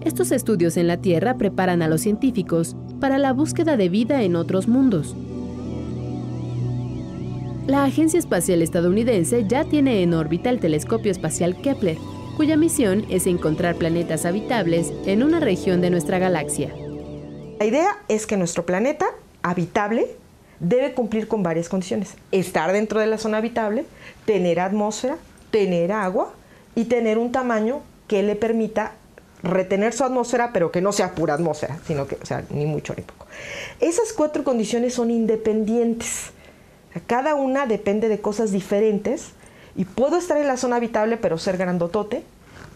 Estos 0.05 0.33
estudios 0.33 0.77
en 0.77 0.89
la 0.89 0.97
Tierra 0.97 1.39
preparan 1.39 1.83
a 1.83 1.89
los 1.89 2.01
científicos 2.01 2.77
para 3.01 3.19
la 3.19 3.33
búsqueda 3.33 3.77
de 3.77 3.89
vida 3.89 4.23
en 4.23 4.35
otros 4.35 4.67
mundos. 4.67 5.15
La 7.69 7.85
Agencia 7.85 8.19
Espacial 8.19 8.61
Estadounidense 8.61 9.45
ya 9.47 9.65
tiene 9.65 10.03
en 10.03 10.15
órbita 10.15 10.51
el 10.51 10.59
telescopio 10.59 11.13
espacial 11.13 11.57
Kepler, 11.63 11.97
cuya 12.37 12.57
misión 12.57 13.05
es 13.09 13.29
encontrar 13.29 13.77
planetas 13.77 14.27
habitables 14.27 14.93
en 15.07 15.23
una 15.23 15.39
región 15.39 15.81
de 15.81 15.91
nuestra 15.91 16.19
galaxia. 16.19 16.75
La 17.61 17.67
idea 17.67 17.99
es 18.09 18.27
que 18.27 18.37
nuestro 18.37 18.67
planeta 18.67 19.07
habitable 19.43 20.09
debe 20.59 20.93
cumplir 20.93 21.29
con 21.29 21.45
varias 21.45 21.69
condiciones. 21.69 22.17
Estar 22.33 22.73
dentro 22.73 22.99
de 22.99 23.07
la 23.07 23.19
zona 23.19 23.39
habitable, 23.39 23.85
tener 24.25 24.59
atmósfera, 24.59 25.19
tener 25.53 25.93
agua 25.93 26.33
y 26.75 26.87
tener 26.87 27.19
un 27.19 27.31
tamaño 27.31 27.83
que 28.09 28.25
le 28.25 28.35
permita 28.35 28.95
retener 29.45 29.93
su 29.93 30.05
atmósfera, 30.05 30.51
pero 30.53 30.73
que 30.73 30.81
no 30.81 30.93
sea 30.93 31.15
pura 31.15 31.35
atmósfera, 31.35 31.79
sino 31.87 32.07
que, 32.07 32.17
o 32.21 32.27
sea, 32.27 32.45
ni 32.51 32.67
mucho 32.67 32.95
ni 32.97 33.03
poco. 33.03 33.27
Esas 33.81 34.13
cuatro 34.13 34.43
condiciones 34.43 34.95
son 34.95 35.11
independientes. 35.11 36.31
Cada 37.07 37.35
una 37.35 37.67
depende 37.67 38.09
de 38.09 38.21
cosas 38.21 38.51
diferentes 38.51 39.31
y 39.77 39.85
puedo 39.85 40.17
estar 40.17 40.37
en 40.37 40.47
la 40.47 40.57
zona 40.57 40.77
habitable 40.77 41.17
pero 41.17 41.39
ser 41.39 41.57
grandotote 41.57 42.23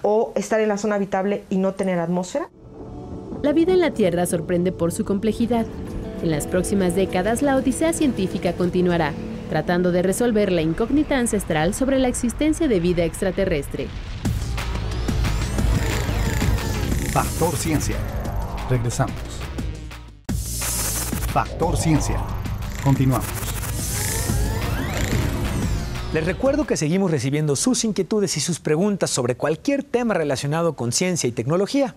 o 0.02 0.33
estar 0.37 0.61
en 0.61 0.68
la 0.68 0.78
zona 0.78 0.95
habitable 0.97 1.42
y 1.50 1.59
no 1.59 1.75
tener 1.75 1.99
atmósfera. 1.99 2.49
La 3.42 3.52
vida 3.52 3.73
en 3.73 3.80
la 3.80 3.92
Tierra 3.92 4.26
sorprende 4.26 4.73
por 4.73 4.92
su 4.92 5.04
complejidad. 5.04 5.66
En 6.23 6.30
las 6.30 6.47
próximas 6.47 6.95
décadas 6.95 7.42
la 7.42 7.56
odisea 7.56 7.92
científica 7.92 8.54
continuará, 8.54 9.12
tratando 9.49 9.93
de 9.93 10.03
resolver 10.03 10.53
la 10.53 10.62
incógnita 10.62 11.19
ancestral 11.19 11.75
sobre 11.75 11.99
la 11.99 12.09
existencia 12.09 12.69
de 12.69 12.81
vida 12.81 13.05
extraterrestre. 13.05 13.88
Factor 17.12 17.57
Ciencia. 17.57 17.97
Regresamos. 18.69 19.17
Factor 21.33 21.76
Ciencia. 21.76 22.21
Continuamos. 22.83 23.26
Les 26.12 26.25
recuerdo 26.25 26.67
que 26.67 26.76
seguimos 26.76 27.11
recibiendo 27.11 27.57
sus 27.57 27.85
inquietudes 27.85 28.37
y 28.37 28.41
sus 28.41 28.61
preguntas 28.61 29.11
sobre 29.11 29.37
cualquier 29.37 29.83
tema 29.83 30.15
relacionado 30.15 30.75
con 30.75 30.93
ciencia 30.93 31.29
y 31.29 31.33
tecnología. 31.33 31.95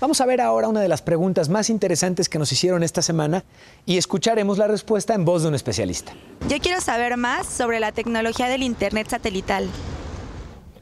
Vamos 0.00 0.20
a 0.22 0.26
ver 0.26 0.40
ahora 0.40 0.68
una 0.68 0.80
de 0.80 0.88
las 0.88 1.02
preguntas 1.02 1.48
más 1.50 1.68
interesantes 1.68 2.28
que 2.30 2.38
nos 2.38 2.50
hicieron 2.52 2.82
esta 2.82 3.02
semana 3.02 3.44
y 3.84 3.98
escucharemos 3.98 4.56
la 4.56 4.66
respuesta 4.66 5.14
en 5.14 5.26
voz 5.26 5.42
de 5.42 5.48
un 5.48 5.54
especialista. 5.54 6.12
Yo 6.48 6.58
quiero 6.58 6.80
saber 6.80 7.16
más 7.18 7.46
sobre 7.46 7.80
la 7.80 7.92
tecnología 7.92 8.48
del 8.48 8.62
Internet 8.62 9.08
satelital. 9.10 9.68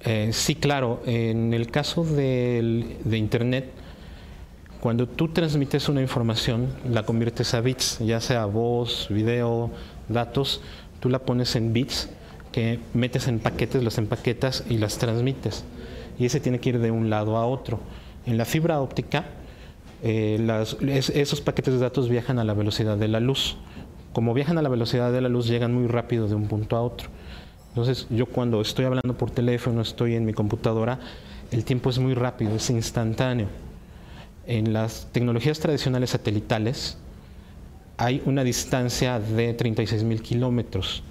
Eh, 0.04 0.30
sí, 0.32 0.54
claro. 0.54 1.02
En 1.04 1.52
el 1.52 1.70
caso 1.70 2.04
del- 2.04 2.96
de 3.04 3.18
Internet, 3.18 3.72
Cuando 4.80 5.08
tú 5.08 5.26
transmites 5.32 5.88
una 5.88 6.00
información, 6.02 6.72
la 6.88 7.02
conviertes 7.04 7.52
a 7.52 7.60
bits, 7.60 7.98
ya 7.98 8.20
sea 8.20 8.46
voz, 8.46 9.08
video, 9.10 9.72
datos, 10.08 10.60
tú 11.00 11.08
la 11.08 11.18
pones 11.18 11.56
en 11.56 11.72
bits 11.72 12.08
que 12.52 12.78
metes 12.94 13.26
en 13.26 13.40
paquetes, 13.40 13.82
las 13.82 13.98
empaquetas 13.98 14.62
y 14.70 14.78
las 14.78 14.96
transmites. 14.98 15.64
Y 16.16 16.26
ese 16.26 16.38
tiene 16.38 16.60
que 16.60 16.68
ir 16.68 16.78
de 16.78 16.92
un 16.92 17.10
lado 17.10 17.36
a 17.38 17.44
otro. 17.44 17.80
En 18.26 18.36
la 18.38 18.44
fibra 18.44 18.80
óptica, 18.80 19.26
eh, 20.02 20.64
esos 21.14 21.40
paquetes 21.40 21.74
de 21.74 21.80
datos 21.80 22.08
viajan 22.08 22.38
a 22.38 22.44
la 22.44 22.54
velocidad 22.54 22.96
de 22.96 23.08
la 23.08 23.20
luz. 23.20 23.56
Como 24.12 24.34
viajan 24.34 24.58
a 24.58 24.62
la 24.62 24.68
velocidad 24.68 25.12
de 25.12 25.20
la 25.20 25.28
luz, 25.28 25.48
llegan 25.48 25.74
muy 25.74 25.86
rápido 25.86 26.28
de 26.28 26.34
un 26.34 26.46
punto 26.46 26.76
a 26.76 26.82
otro. 26.82 27.08
Entonces, 27.68 28.06
yo 28.10 28.26
cuando 28.26 28.60
estoy 28.60 28.84
hablando 28.84 29.16
por 29.16 29.30
teléfono, 29.30 29.82
estoy 29.82 30.14
en 30.14 30.24
mi 30.24 30.32
computadora, 30.32 30.98
el 31.50 31.64
tiempo 31.64 31.90
es 31.90 31.98
muy 31.98 32.14
rápido, 32.14 32.54
es 32.56 32.70
instantáneo. 32.70 33.46
En 34.46 34.72
las 34.72 35.08
tecnologías 35.12 35.58
tradicionales 35.60 36.10
satelitales 36.10 36.96
hay 37.98 38.22
una 38.24 38.44
distancia 38.44 39.20
de 39.20 39.54
36 39.54 40.04
mil 40.04 40.22
kilómetros 40.22 41.02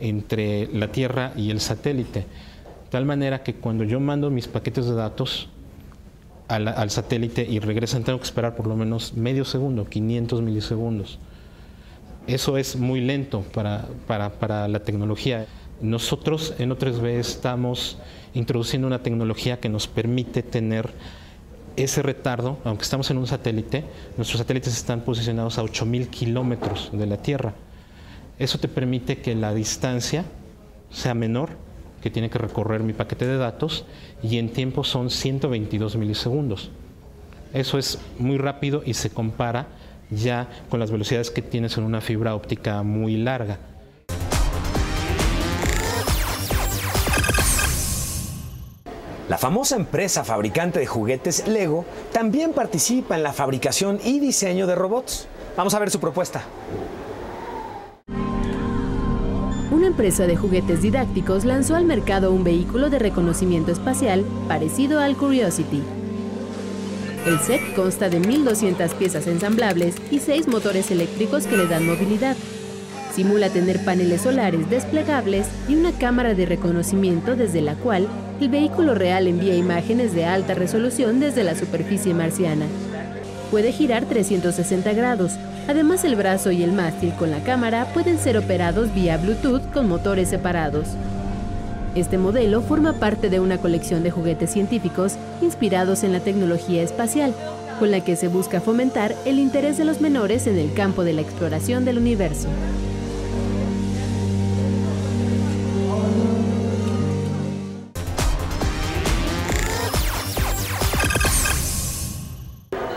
entre 0.00 0.68
la 0.72 0.92
Tierra 0.92 1.32
y 1.36 1.50
el 1.50 1.60
satélite. 1.60 2.20
De 2.20 2.90
tal 2.90 3.04
manera 3.04 3.42
que 3.42 3.54
cuando 3.54 3.84
yo 3.84 3.98
mando 4.00 4.30
mis 4.30 4.46
paquetes 4.46 4.86
de 4.86 4.94
datos 4.94 5.48
al, 6.48 6.90
satélite 6.90 7.46
y 7.48 7.58
regresan, 7.58 8.04
tengo 8.04 8.18
que 8.18 8.24
esperar 8.24 8.56
por 8.56 8.66
lo 8.66 8.76
menos 8.76 9.14
medio 9.14 9.44
segundo, 9.44 9.86
500 9.86 10.42
milisegundos. 10.42 11.18
Eso 12.26 12.56
es 12.56 12.76
muy 12.76 13.00
lento 13.00 13.42
para, 13.54 13.88
para 14.06 14.68
la 14.68 14.80
tecnología. 14.80 15.46
Nosotros 15.80 16.54
en 16.58 16.70
O3B 16.70 17.06
estamos 17.18 17.98
introduciendo 18.34 18.86
una 18.86 19.02
tecnología 19.02 19.60
que 19.60 19.68
nos 19.68 19.86
permite 19.86 20.42
tener 20.42 20.92
ese 21.76 22.02
retardo, 22.02 22.58
aunque 22.64 22.84
estamos 22.84 23.10
en 23.10 23.18
un 23.18 23.26
satélite, 23.26 23.84
nuestros 24.16 24.38
satélites 24.38 24.76
están 24.76 25.02
posicionados 25.02 25.58
a 25.58 25.62
8.000 25.62 26.08
kilómetros 26.08 26.90
de 26.92 27.06
la 27.06 27.18
Tierra. 27.18 27.54
Eso 28.38 28.58
te 28.58 28.68
permite 28.68 29.18
que 29.18 29.34
la 29.34 29.52
distancia 29.54 30.24
sea 30.90 31.14
menor 31.14 31.50
que 32.02 32.10
tiene 32.10 32.30
que 32.30 32.38
recorrer 32.38 32.82
mi 32.82 32.92
paquete 32.92 33.26
de 33.26 33.36
datos 33.36 33.84
y 34.22 34.38
en 34.38 34.52
tiempo 34.52 34.84
son 34.84 35.10
122 35.10 35.96
milisegundos. 35.96 36.70
Eso 37.52 37.78
es 37.78 37.98
muy 38.18 38.38
rápido 38.38 38.82
y 38.84 38.94
se 38.94 39.10
compara 39.10 39.68
ya 40.10 40.48
con 40.68 40.80
las 40.80 40.90
velocidades 40.90 41.30
que 41.30 41.42
tienes 41.42 41.76
en 41.78 41.84
una 41.84 42.00
fibra 42.00 42.34
óptica 42.34 42.82
muy 42.82 43.16
larga. 43.16 43.58
La 49.28 49.38
famosa 49.38 49.74
empresa 49.74 50.22
fabricante 50.22 50.78
de 50.78 50.86
juguetes 50.86 51.48
Lego 51.48 51.84
también 52.12 52.52
participa 52.52 53.16
en 53.16 53.24
la 53.24 53.32
fabricación 53.32 53.98
y 54.04 54.20
diseño 54.20 54.68
de 54.68 54.76
robots. 54.76 55.26
Vamos 55.56 55.74
a 55.74 55.80
ver 55.80 55.90
su 55.90 55.98
propuesta. 55.98 56.44
Una 59.76 59.88
empresa 59.88 60.26
de 60.26 60.36
juguetes 60.36 60.80
didácticos 60.80 61.44
lanzó 61.44 61.76
al 61.76 61.84
mercado 61.84 62.32
un 62.32 62.44
vehículo 62.44 62.88
de 62.88 62.98
reconocimiento 62.98 63.72
espacial 63.72 64.24
parecido 64.48 65.00
al 65.00 65.18
Curiosity. 65.18 65.82
El 67.26 67.38
set 67.40 67.60
consta 67.74 68.08
de 68.08 68.18
1.200 68.22 68.94
piezas 68.94 69.26
ensamblables 69.26 69.96
y 70.10 70.20
6 70.20 70.48
motores 70.48 70.90
eléctricos 70.90 71.46
que 71.46 71.58
le 71.58 71.66
dan 71.66 71.84
movilidad. 71.84 72.38
Simula 73.14 73.50
tener 73.50 73.84
paneles 73.84 74.22
solares 74.22 74.70
desplegables 74.70 75.46
y 75.68 75.74
una 75.74 75.92
cámara 75.92 76.32
de 76.32 76.46
reconocimiento 76.46 77.36
desde 77.36 77.60
la 77.60 77.74
cual 77.74 78.08
el 78.40 78.48
vehículo 78.48 78.94
real 78.94 79.26
envía 79.26 79.56
imágenes 79.56 80.14
de 80.14 80.24
alta 80.24 80.54
resolución 80.54 81.20
desde 81.20 81.44
la 81.44 81.54
superficie 81.54 82.14
marciana. 82.14 82.64
Puede 83.50 83.72
girar 83.72 84.06
360 84.06 84.94
grados. 84.94 85.32
Además, 85.68 86.04
el 86.04 86.14
brazo 86.14 86.52
y 86.52 86.62
el 86.62 86.72
mástil 86.72 87.12
con 87.14 87.30
la 87.30 87.40
cámara 87.40 87.86
pueden 87.92 88.18
ser 88.18 88.38
operados 88.38 88.94
vía 88.94 89.16
Bluetooth 89.16 89.62
con 89.72 89.88
motores 89.88 90.28
separados. 90.28 90.86
Este 91.96 92.18
modelo 92.18 92.60
forma 92.60 92.92
parte 92.92 93.30
de 93.30 93.40
una 93.40 93.58
colección 93.58 94.02
de 94.02 94.10
juguetes 94.10 94.50
científicos 94.50 95.16
inspirados 95.40 96.04
en 96.04 96.12
la 96.12 96.20
tecnología 96.20 96.82
espacial, 96.82 97.34
con 97.80 97.90
la 97.90 98.00
que 98.00 98.16
se 98.16 98.28
busca 98.28 98.60
fomentar 98.60 99.14
el 99.24 99.38
interés 99.38 99.76
de 99.76 99.84
los 99.84 100.00
menores 100.00 100.46
en 100.46 100.58
el 100.58 100.72
campo 100.72 101.04
de 101.04 101.14
la 101.14 101.22
exploración 101.22 101.84
del 101.84 101.98
universo. 101.98 102.48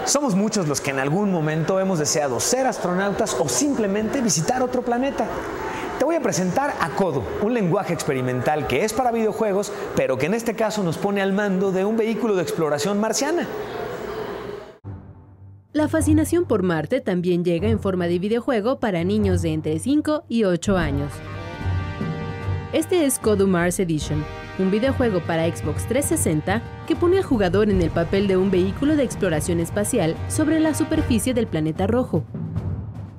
Somos 0.10 0.34
muchos 0.34 0.67
los 0.67 0.82
que 0.82 0.89
en 0.89 0.98
algún 0.98 1.32
momento 1.32 1.80
hemos 1.80 2.00
deseado 2.00 2.39
ser 2.39 2.65
astronautas 2.65 3.38
o 3.39 3.48
simplemente 3.48 4.22
visitar 4.22 4.63
otro 4.63 4.82
planeta. 4.82 5.28
Te 6.00 6.04
voy 6.04 6.15
a 6.15 6.19
presentar 6.19 6.74
a 6.82 6.89
Kodo, 6.95 7.22
un 7.43 7.54
lenguaje 7.54 7.93
experimental 7.93 8.65
que 8.65 8.84
es 8.84 8.91
para 8.91 9.12
videojuegos, 9.12 9.72
pero 9.95 10.17
que 10.17 10.26
en 10.26 10.34
este 10.34 10.56
caso 10.56 10.82
nos 10.82 10.98
pone 10.98 11.22
al 11.22 11.32
mando 11.32 11.72
de 11.72 11.86
un 11.86 11.95
vehículo 11.95 12.36
de 12.36 12.41
exploración 12.41 13.00
marciana. 13.00 13.45
La 15.74 15.88
fascinación 15.88 16.45
por 16.45 16.63
Marte 16.63 17.02
también 17.02 17.45
llega 17.45 17.69
en 17.69 17.80
forma 17.80 18.08
de 18.08 18.17
videojuego 18.17 18.80
para 18.80 19.04
niños 19.04 19.43
de 19.43 19.54
entre 19.54 19.78
5 19.78 20.24
y 20.28 20.43
8 20.43 20.76
años. 20.76 21.13
Este 22.74 23.06
es 23.06 23.19
Kodo 23.19 23.45
Mars 23.45 23.80
Edition, 23.80 24.26
un 24.60 24.72
videojuego 24.72 25.22
para 25.22 25.45
Xbox 25.45 25.88
360 25.88 26.62
que 26.88 26.95
pone 26.95 27.17
al 27.17 27.24
jugador 27.24 27.69
en 27.69 27.82
el 27.82 27.89
papel 27.89 28.28
de 28.28 28.38
un 28.38 28.52
vehículo 28.52 28.95
de 28.95 29.04
exploración 29.04 29.60
espacial 29.60 30.15
sobre 30.28 30.60
la 30.60 30.74
superficie 30.74 31.34
del 31.34 31.48
planeta 31.48 31.88
rojo. 31.88 32.24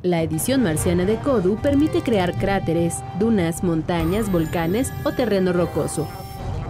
La 0.02 0.22
edición 0.22 0.62
marciana 0.62 1.04
de 1.04 1.16
Kodu 1.16 1.56
permite 1.56 2.02
crear 2.02 2.34
cráteres, 2.38 2.96
dunas, 3.18 3.62
montañas, 3.62 4.32
volcanes 4.32 4.92
o 5.04 5.12
terreno 5.12 5.52
rocoso. 5.52 6.08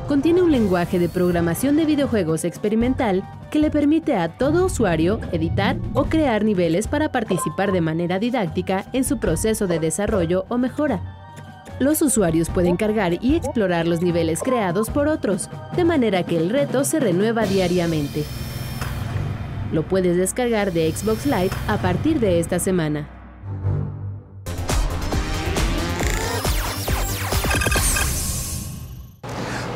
Contiene 0.09 0.43
un 0.43 0.51
lenguaje 0.51 0.99
de 0.99 1.09
programación 1.09 1.77
de 1.77 1.85
videojuegos 1.85 2.45
experimental 2.45 3.23
que 3.53 3.61
le 3.61 3.71
permite 3.71 4.17
a 4.17 4.29
todo 4.29 4.67
usuario 4.67 5.21
editar 5.31 5.77
o 5.95 6.07
crear 6.07 6.45
niveles 6.45 6.89
para 6.89 7.13
participar 7.13 7.71
de 7.71 7.81
manera 7.81 8.19
didáctica 8.19 8.87
en 8.93 9.05
su 9.05 9.19
proceso 9.19 9.69
de 9.69 9.79
desarrollo 9.79 10.47
o 10.49 10.59
mejora. 10.59 11.20
Los 11.81 12.03
usuarios 12.03 12.51
pueden 12.51 12.77
cargar 12.77 13.15
y 13.25 13.37
explorar 13.37 13.89
los 13.89 14.03
niveles 14.03 14.43
creados 14.43 14.91
por 14.91 15.09
otros, 15.09 15.49
de 15.75 15.87
manera 15.87 16.25
que 16.25 16.37
el 16.37 16.51
reto 16.51 16.85
se 16.85 17.01
renueva 17.01 17.47
diariamente. 17.47 18.23
Lo 19.73 19.83
puedes 19.89 20.15
descargar 20.19 20.75
de 20.75 20.93
Xbox 20.93 21.25
Live 21.25 21.53
a 21.69 21.79
partir 21.79 22.21
de 22.21 22.39
esta 22.39 22.59
semana. 22.59 23.09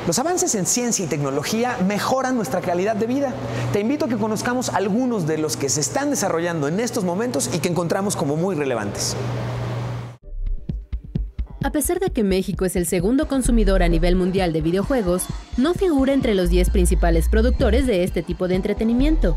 Los 0.06 0.18
avances 0.18 0.54
en 0.56 0.66
ciencia 0.66 1.06
y 1.06 1.08
tecnología 1.08 1.78
mejoran 1.86 2.36
nuestra 2.36 2.60
calidad 2.60 2.96
de 2.96 3.06
vida. 3.06 3.32
Te 3.72 3.80
invito 3.80 4.04
a 4.04 4.08
que 4.08 4.18
conozcamos 4.18 4.68
algunos 4.68 5.26
de 5.26 5.38
los 5.38 5.56
que 5.56 5.70
se 5.70 5.80
están 5.80 6.10
desarrollando 6.10 6.68
en 6.68 6.80
estos 6.80 7.02
momentos 7.02 7.48
y 7.54 7.60
que 7.60 7.70
encontramos 7.70 8.14
como 8.14 8.36
muy 8.36 8.54
relevantes. 8.54 9.16
A 11.74 11.78
pesar 11.82 11.98
de 11.98 12.10
que 12.10 12.22
México 12.22 12.64
es 12.64 12.76
el 12.76 12.87
segundo 12.87 13.26
consumidor 13.26 13.82
a 13.82 13.88
nivel 13.88 14.14
mundial 14.14 14.52
de 14.52 14.60
videojuegos, 14.60 15.26
no 15.56 15.74
figura 15.74 16.12
entre 16.12 16.37
los 16.37 16.48
10 16.48 16.70
principales 16.70 17.28
productores 17.28 17.88
de 17.88 18.04
este 18.04 18.22
tipo 18.22 18.46
de 18.46 18.54
entretenimiento. 18.54 19.37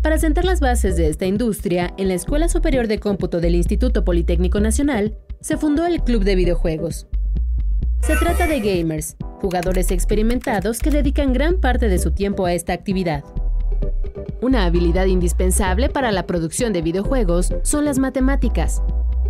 Para 0.00 0.16
sentar 0.18 0.44
las 0.44 0.60
bases 0.60 0.94
de 0.94 1.08
esta 1.08 1.26
industria, 1.26 1.92
en 1.96 2.06
la 2.06 2.14
Escuela 2.14 2.48
Superior 2.48 2.86
de 2.86 3.00
Cómputo 3.00 3.40
del 3.40 3.56
Instituto 3.56 4.04
Politécnico 4.04 4.60
Nacional, 4.60 5.18
se 5.40 5.56
fundó 5.56 5.86
el 5.86 6.04
Club 6.04 6.22
de 6.22 6.36
Videojuegos. 6.36 7.08
Se 8.02 8.14
trata 8.14 8.46
de 8.46 8.60
gamers, 8.60 9.16
jugadores 9.40 9.90
experimentados 9.90 10.78
que 10.78 10.92
dedican 10.92 11.32
gran 11.32 11.60
parte 11.60 11.88
de 11.88 11.98
su 11.98 12.12
tiempo 12.12 12.46
a 12.46 12.52
esta 12.52 12.74
actividad. 12.74 13.24
Una 14.40 14.66
habilidad 14.66 15.06
indispensable 15.06 15.88
para 15.88 16.12
la 16.12 16.26
producción 16.26 16.72
de 16.72 16.82
videojuegos 16.82 17.52
son 17.64 17.84
las 17.84 17.98
matemáticas, 17.98 18.82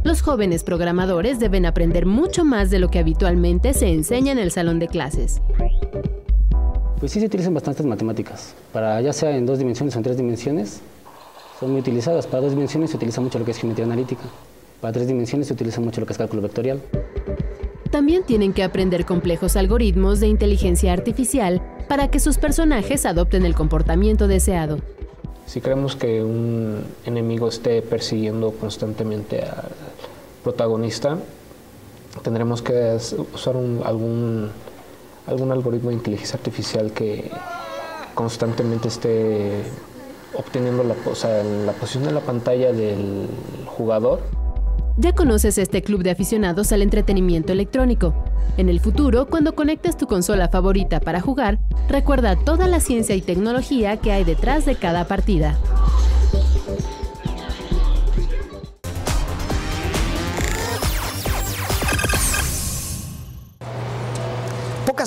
los 0.04 0.20
jóvenes 0.20 0.62
programadores 0.64 1.40
deben 1.40 1.64
aprender 1.64 2.04
mucho 2.04 2.44
más 2.44 2.70
de 2.70 2.78
lo 2.78 2.90
que 2.90 2.98
habitualmente 2.98 3.72
se 3.72 3.88
enseña 3.88 4.32
en 4.32 4.38
el 4.38 4.50
salón 4.50 4.78
de 4.78 4.86
clases. 4.86 5.40
Pues 7.00 7.10
sí 7.10 7.20
se 7.20 7.26
utilizan 7.26 7.54
bastantes 7.54 7.84
matemáticas, 7.86 8.54
para 8.72 9.00
ya 9.00 9.12
sea 9.12 9.34
en 9.36 9.46
dos 9.46 9.58
dimensiones 9.58 9.94
o 9.96 9.98
en 9.98 10.04
tres 10.04 10.16
dimensiones, 10.18 10.80
son 11.58 11.72
muy 11.72 11.80
utilizadas. 11.80 12.26
Para 12.26 12.42
dos 12.42 12.52
dimensiones 12.52 12.90
se 12.90 12.96
utiliza 12.96 13.20
mucho 13.20 13.38
lo 13.38 13.46
que 13.46 13.52
es 13.52 13.58
geometría 13.58 13.86
analítica, 13.86 14.22
para 14.80 14.92
tres 14.92 15.08
dimensiones 15.08 15.48
se 15.48 15.54
utiliza 15.54 15.80
mucho 15.80 16.00
lo 16.00 16.06
que 16.06 16.12
es 16.12 16.18
cálculo 16.18 16.42
vectorial. 16.42 16.80
También 17.90 18.24
tienen 18.24 18.52
que 18.52 18.62
aprender 18.62 19.06
complejos 19.06 19.56
algoritmos 19.56 20.20
de 20.20 20.26
inteligencia 20.26 20.92
artificial 20.92 21.62
para 21.88 22.10
que 22.10 22.20
sus 22.20 22.38
personajes 22.38 23.06
adopten 23.06 23.46
el 23.46 23.54
comportamiento 23.54 24.28
deseado. 24.28 24.78
Si 25.46 25.60
queremos 25.60 25.94
que 25.94 26.22
un 26.22 26.82
enemigo 27.04 27.48
esté 27.48 27.82
persiguiendo 27.82 28.52
constantemente 28.52 29.42
al 29.42 29.70
protagonista, 30.44 31.18
tendremos 32.22 32.62
que 32.62 32.96
usar 33.34 33.56
algún, 33.56 34.50
algún 35.26 35.50
algoritmo 35.50 35.88
de 35.88 35.96
inteligencia 35.96 36.36
artificial 36.36 36.92
que 36.92 37.30
constantemente 38.14 38.88
esté 38.88 39.62
obteniendo 40.38 40.84
la, 40.84 40.94
la 40.94 41.72
posición 41.72 42.04
de 42.04 42.12
la 42.12 42.20
pantalla 42.20 42.72
del 42.72 43.26
jugador. 43.66 44.20
Ya 44.96 45.12
conoces 45.12 45.58
este 45.58 45.82
club 45.82 46.04
de 46.04 46.12
aficionados 46.12 46.70
al 46.70 46.82
entretenimiento 46.82 47.52
electrónico. 47.52 48.14
En 48.56 48.68
el 48.68 48.78
futuro, 48.78 49.26
cuando 49.26 49.56
conectes 49.56 49.96
tu 49.96 50.06
consola 50.06 50.48
favorita 50.48 51.00
para 51.00 51.20
jugar, 51.20 51.58
recuerda 51.88 52.36
toda 52.36 52.68
la 52.68 52.78
ciencia 52.78 53.16
y 53.16 53.20
tecnología 53.20 53.96
que 53.96 54.12
hay 54.12 54.22
detrás 54.22 54.64
de 54.64 54.76
cada 54.76 55.08
partida. 55.08 55.58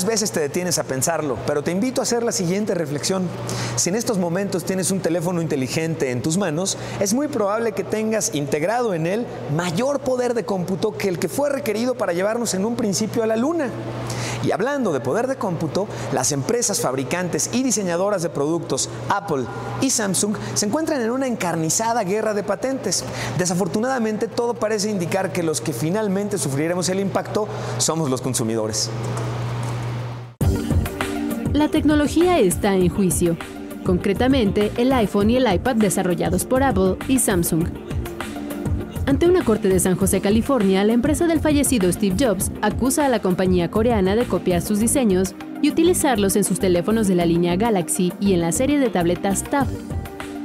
Veces 0.08 0.32
te 0.32 0.40
detienes 0.40 0.80
a 0.80 0.86
pensarlo, 0.86 1.38
pero 1.46 1.62
te 1.62 1.72
invito 1.72 2.02
a 2.02 2.04
hacer 2.04 2.24
la 2.24 2.32
siguiente 2.32 2.74
reflexión. 2.74 3.28
Si 3.76 3.90
en 3.90 3.96
estos 3.96 4.18
momentos 4.18 4.64
tienes 4.64 4.90
un 4.90 5.02
teléfono 5.02 5.42
inteligente 5.42 6.10
en 6.10 6.24
tus 6.24 6.38
manos, 6.38 6.78
es 7.00 7.14
muy 7.14 7.28
probable 7.28 7.74
que 7.74 7.84
tengas 7.84 8.34
integrado 8.34 8.96
en 8.96 9.06
él 9.06 9.28
mayor 9.56 10.00
poder 10.00 10.34
de 10.34 10.46
cómputo 10.46 10.98
que 10.98 11.10
el 11.10 11.20
que 11.20 11.30
fue 11.30 11.50
requerido 11.50 11.96
para 11.96 12.14
llevarnos 12.14 12.56
en 12.56 12.66
un 12.66 12.76
principio 12.76 13.22
a 13.22 13.28
la 13.28 13.36
Luna. 13.36 13.70
Y 14.44 14.52
hablando 14.52 14.94
de 14.94 15.00
poder 15.00 15.28
de 15.28 15.36
cómputo, 15.36 15.88
las 16.14 16.32
empresas 16.32 16.80
fabricantes 16.80 17.50
y 17.52 17.64
diseñadoras 17.64 18.22
de 18.22 18.30
productos 18.30 18.90
Apple 19.10 19.46
y 19.82 19.90
Samsung 19.90 20.36
se 20.54 20.66
encuentran 20.66 21.02
en 21.02 21.12
una 21.12 21.28
encarnizada 21.28 22.04
guerra 22.04 22.34
de 22.34 22.44
patentes. 22.44 23.04
Desafortunadamente, 23.38 24.28
todo 24.28 24.54
parece 24.54 24.90
indicar 24.90 25.34
que 25.34 25.44
los 25.44 25.60
que 25.60 25.74
finalmente 25.74 26.38
sufriremos 26.38 26.88
el 26.90 27.02
impacto 27.02 27.48
somos 27.78 28.10
los 28.10 28.22
consumidores. 28.22 28.90
La 31.58 31.70
tecnología 31.70 32.38
está 32.38 32.76
en 32.76 32.88
juicio, 32.88 33.36
concretamente 33.84 34.72
el 34.78 34.94
iPhone 34.94 35.32
y 35.32 35.38
el 35.38 35.52
iPad 35.52 35.78
desarrollados 35.78 36.46
por 36.46 36.62
Apple 36.62 36.98
y 37.08 37.18
Samsung. 37.18 37.66
Ante 39.08 39.28
una 39.28 39.44
corte 39.44 39.68
de 39.68 39.80
San 39.80 39.96
José, 39.96 40.22
California, 40.22 40.84
la 40.84 40.94
empresa 40.94 41.26
del 41.26 41.40
fallecido 41.40 41.92
Steve 41.92 42.16
Jobs 42.20 42.52
acusa 42.62 43.08
a 43.08 43.10
la 43.10 43.24
compañía 43.24 43.72
coreana 43.72 44.16
de 44.16 44.26
copiar 44.26 44.62
sus 44.62 44.80
diseños 44.80 45.34
y 45.64 45.72
utilizarlos 45.72 46.36
en 46.36 46.44
sus 46.44 46.60
teléfonos 46.60 47.08
de 47.08 47.16
la 47.16 47.26
línea 47.26 47.56
Galaxy 47.56 48.14
y 48.20 48.34
en 48.34 48.42
la 48.42 48.52
serie 48.52 48.78
de 48.78 48.90
tabletas 48.90 49.44
Tab. 49.44 49.66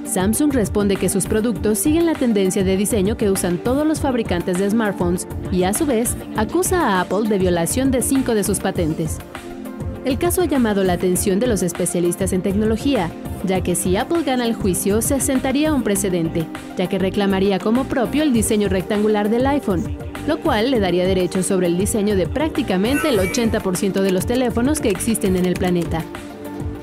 Samsung 0.06 0.54
responde 0.54 0.96
que 0.96 1.10
sus 1.10 1.26
productos 1.26 1.78
siguen 1.78 2.06
la 2.06 2.14
tendencia 2.14 2.64
de 2.64 2.78
diseño 2.78 3.18
que 3.18 3.30
usan 3.30 3.58
todos 3.58 3.86
los 3.86 4.00
fabricantes 4.00 4.58
de 4.58 4.70
smartphones 4.70 5.28
y 5.50 5.64
a 5.64 5.74
su 5.74 5.84
vez 5.84 6.16
acusa 6.36 6.80
a 6.86 7.00
Apple 7.02 7.28
de 7.28 7.38
violación 7.38 7.90
de 7.90 8.00
cinco 8.00 8.34
de 8.34 8.44
sus 8.44 8.60
patentes. 8.60 9.18
El 10.04 10.18
caso 10.18 10.42
ha 10.42 10.46
llamado 10.46 10.82
la 10.82 10.94
atención 10.94 11.38
de 11.38 11.46
los 11.46 11.62
especialistas 11.62 12.32
en 12.32 12.42
tecnología, 12.42 13.08
ya 13.44 13.60
que 13.60 13.76
si 13.76 13.96
Apple 13.96 14.24
gana 14.24 14.44
el 14.44 14.54
juicio 14.54 15.00
se 15.00 15.20
sentaría 15.20 15.72
un 15.72 15.84
precedente, 15.84 16.46
ya 16.76 16.88
que 16.88 16.98
reclamaría 16.98 17.60
como 17.60 17.84
propio 17.84 18.24
el 18.24 18.32
diseño 18.32 18.68
rectangular 18.68 19.30
del 19.30 19.46
iPhone, 19.46 19.96
lo 20.26 20.40
cual 20.40 20.72
le 20.72 20.80
daría 20.80 21.06
derechos 21.06 21.46
sobre 21.46 21.68
el 21.68 21.78
diseño 21.78 22.16
de 22.16 22.26
prácticamente 22.26 23.10
el 23.10 23.20
80% 23.20 24.00
de 24.00 24.10
los 24.10 24.26
teléfonos 24.26 24.80
que 24.80 24.90
existen 24.90 25.36
en 25.36 25.46
el 25.46 25.54
planeta. 25.54 26.02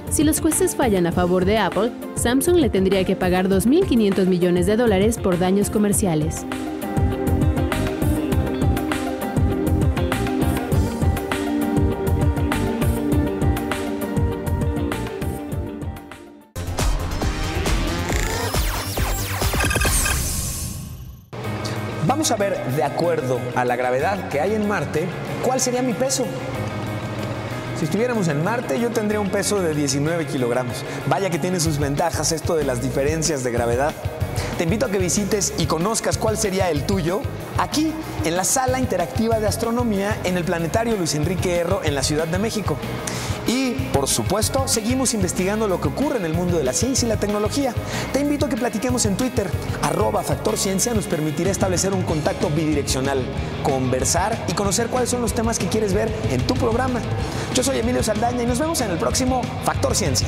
Si 0.10 0.23
los 0.23 0.39
jueces 0.39 0.75
fallan 0.75 1.05
a 1.05 1.12
favor 1.12 1.43
de 1.43 1.58
Apple, 1.58 1.91
Samsung 2.15 2.55
le 2.55 2.69
tendría 2.69 3.03
que 3.03 3.17
pagar 3.17 3.49
2.500 3.49 4.27
millones 4.27 4.65
de 4.65 4.77
dólares 4.77 5.17
por 5.17 5.38
daños 5.38 5.69
comerciales. 5.69 6.45
A 22.31 22.35
ver, 22.35 22.63
de 22.75 22.83
acuerdo 22.83 23.39
a 23.55 23.65
la 23.65 23.75
gravedad 23.75 24.29
que 24.29 24.39
hay 24.39 24.53
en 24.53 24.67
Marte, 24.67 25.07
cuál 25.43 25.59
sería 25.59 25.81
mi 25.81 25.93
peso. 25.93 26.25
Si 27.79 27.85
estuviéramos 27.85 28.27
en 28.27 28.43
Marte, 28.43 28.79
yo 28.79 28.91
tendría 28.91 29.19
un 29.19 29.31
peso 29.31 29.63
de 29.63 29.73
19 29.73 30.27
kilogramos. 30.27 30.83
Vaya 31.07 31.31
que 31.31 31.39
tiene 31.39 31.59
sus 31.59 31.79
ventajas 31.79 32.31
esto 32.31 32.55
de 32.55 32.65
las 32.65 32.83
diferencias 32.83 33.43
de 33.43 33.51
gravedad. 33.51 33.95
Te 34.59 34.65
invito 34.65 34.85
a 34.85 34.91
que 34.91 34.99
visites 34.99 35.53
y 35.57 35.65
conozcas 35.65 36.19
cuál 36.19 36.37
sería 36.37 36.69
el 36.69 36.83
tuyo 36.83 37.21
aquí, 37.57 37.93
en 38.23 38.37
la 38.37 38.43
sala 38.43 38.79
interactiva 38.79 39.39
de 39.39 39.47
astronomía 39.47 40.15
en 40.23 40.37
el 40.37 40.43
Planetario 40.43 40.97
Luis 40.97 41.15
Enrique 41.15 41.55
Erro 41.55 41.81
en 41.83 41.95
la 41.95 42.03
Ciudad 42.03 42.27
de 42.27 42.37
México. 42.37 42.77
Y, 43.49 43.71
por 43.91 44.07
supuesto, 44.07 44.67
seguimos 44.67 45.15
investigando 45.15 45.67
lo 45.67 45.81
que 45.81 45.88
ocurre 45.88 46.17
en 46.17 46.25
el 46.25 46.35
mundo 46.35 46.59
de 46.59 46.63
la 46.63 46.71
ciencia 46.71 47.07
y 47.07 47.09
la 47.09 47.17
tecnología. 47.17 47.73
Te 48.13 48.19
invito 48.19 48.45
a 48.45 48.49
que 48.49 48.55
platiquemos 48.55 49.07
en 49.07 49.17
Twitter. 49.17 49.49
Arroba 49.81 50.23
nos 50.93 51.07
permitirá 51.07 51.49
establecer 51.49 51.93
un 51.93 52.03
contacto 52.03 52.51
bidireccional, 52.51 53.25
conversar 53.63 54.45
y 54.47 54.53
conocer 54.53 54.88
cuáles 54.88 55.09
son 55.09 55.21
los 55.21 55.33
temas 55.33 55.57
que 55.57 55.67
quieres 55.67 55.93
ver 55.93 56.13
en 56.29 56.45
tu 56.45 56.53
programa. 56.53 57.01
Yo 57.55 57.63
soy 57.63 57.79
Emilio 57.79 58.03
Saldaña 58.03 58.43
y 58.43 58.45
nos 58.45 58.59
vemos 58.59 58.81
en 58.81 58.91
el 58.91 58.99
próximo 58.99 59.41
Factor 59.65 59.95
Ciencia. 59.95 60.27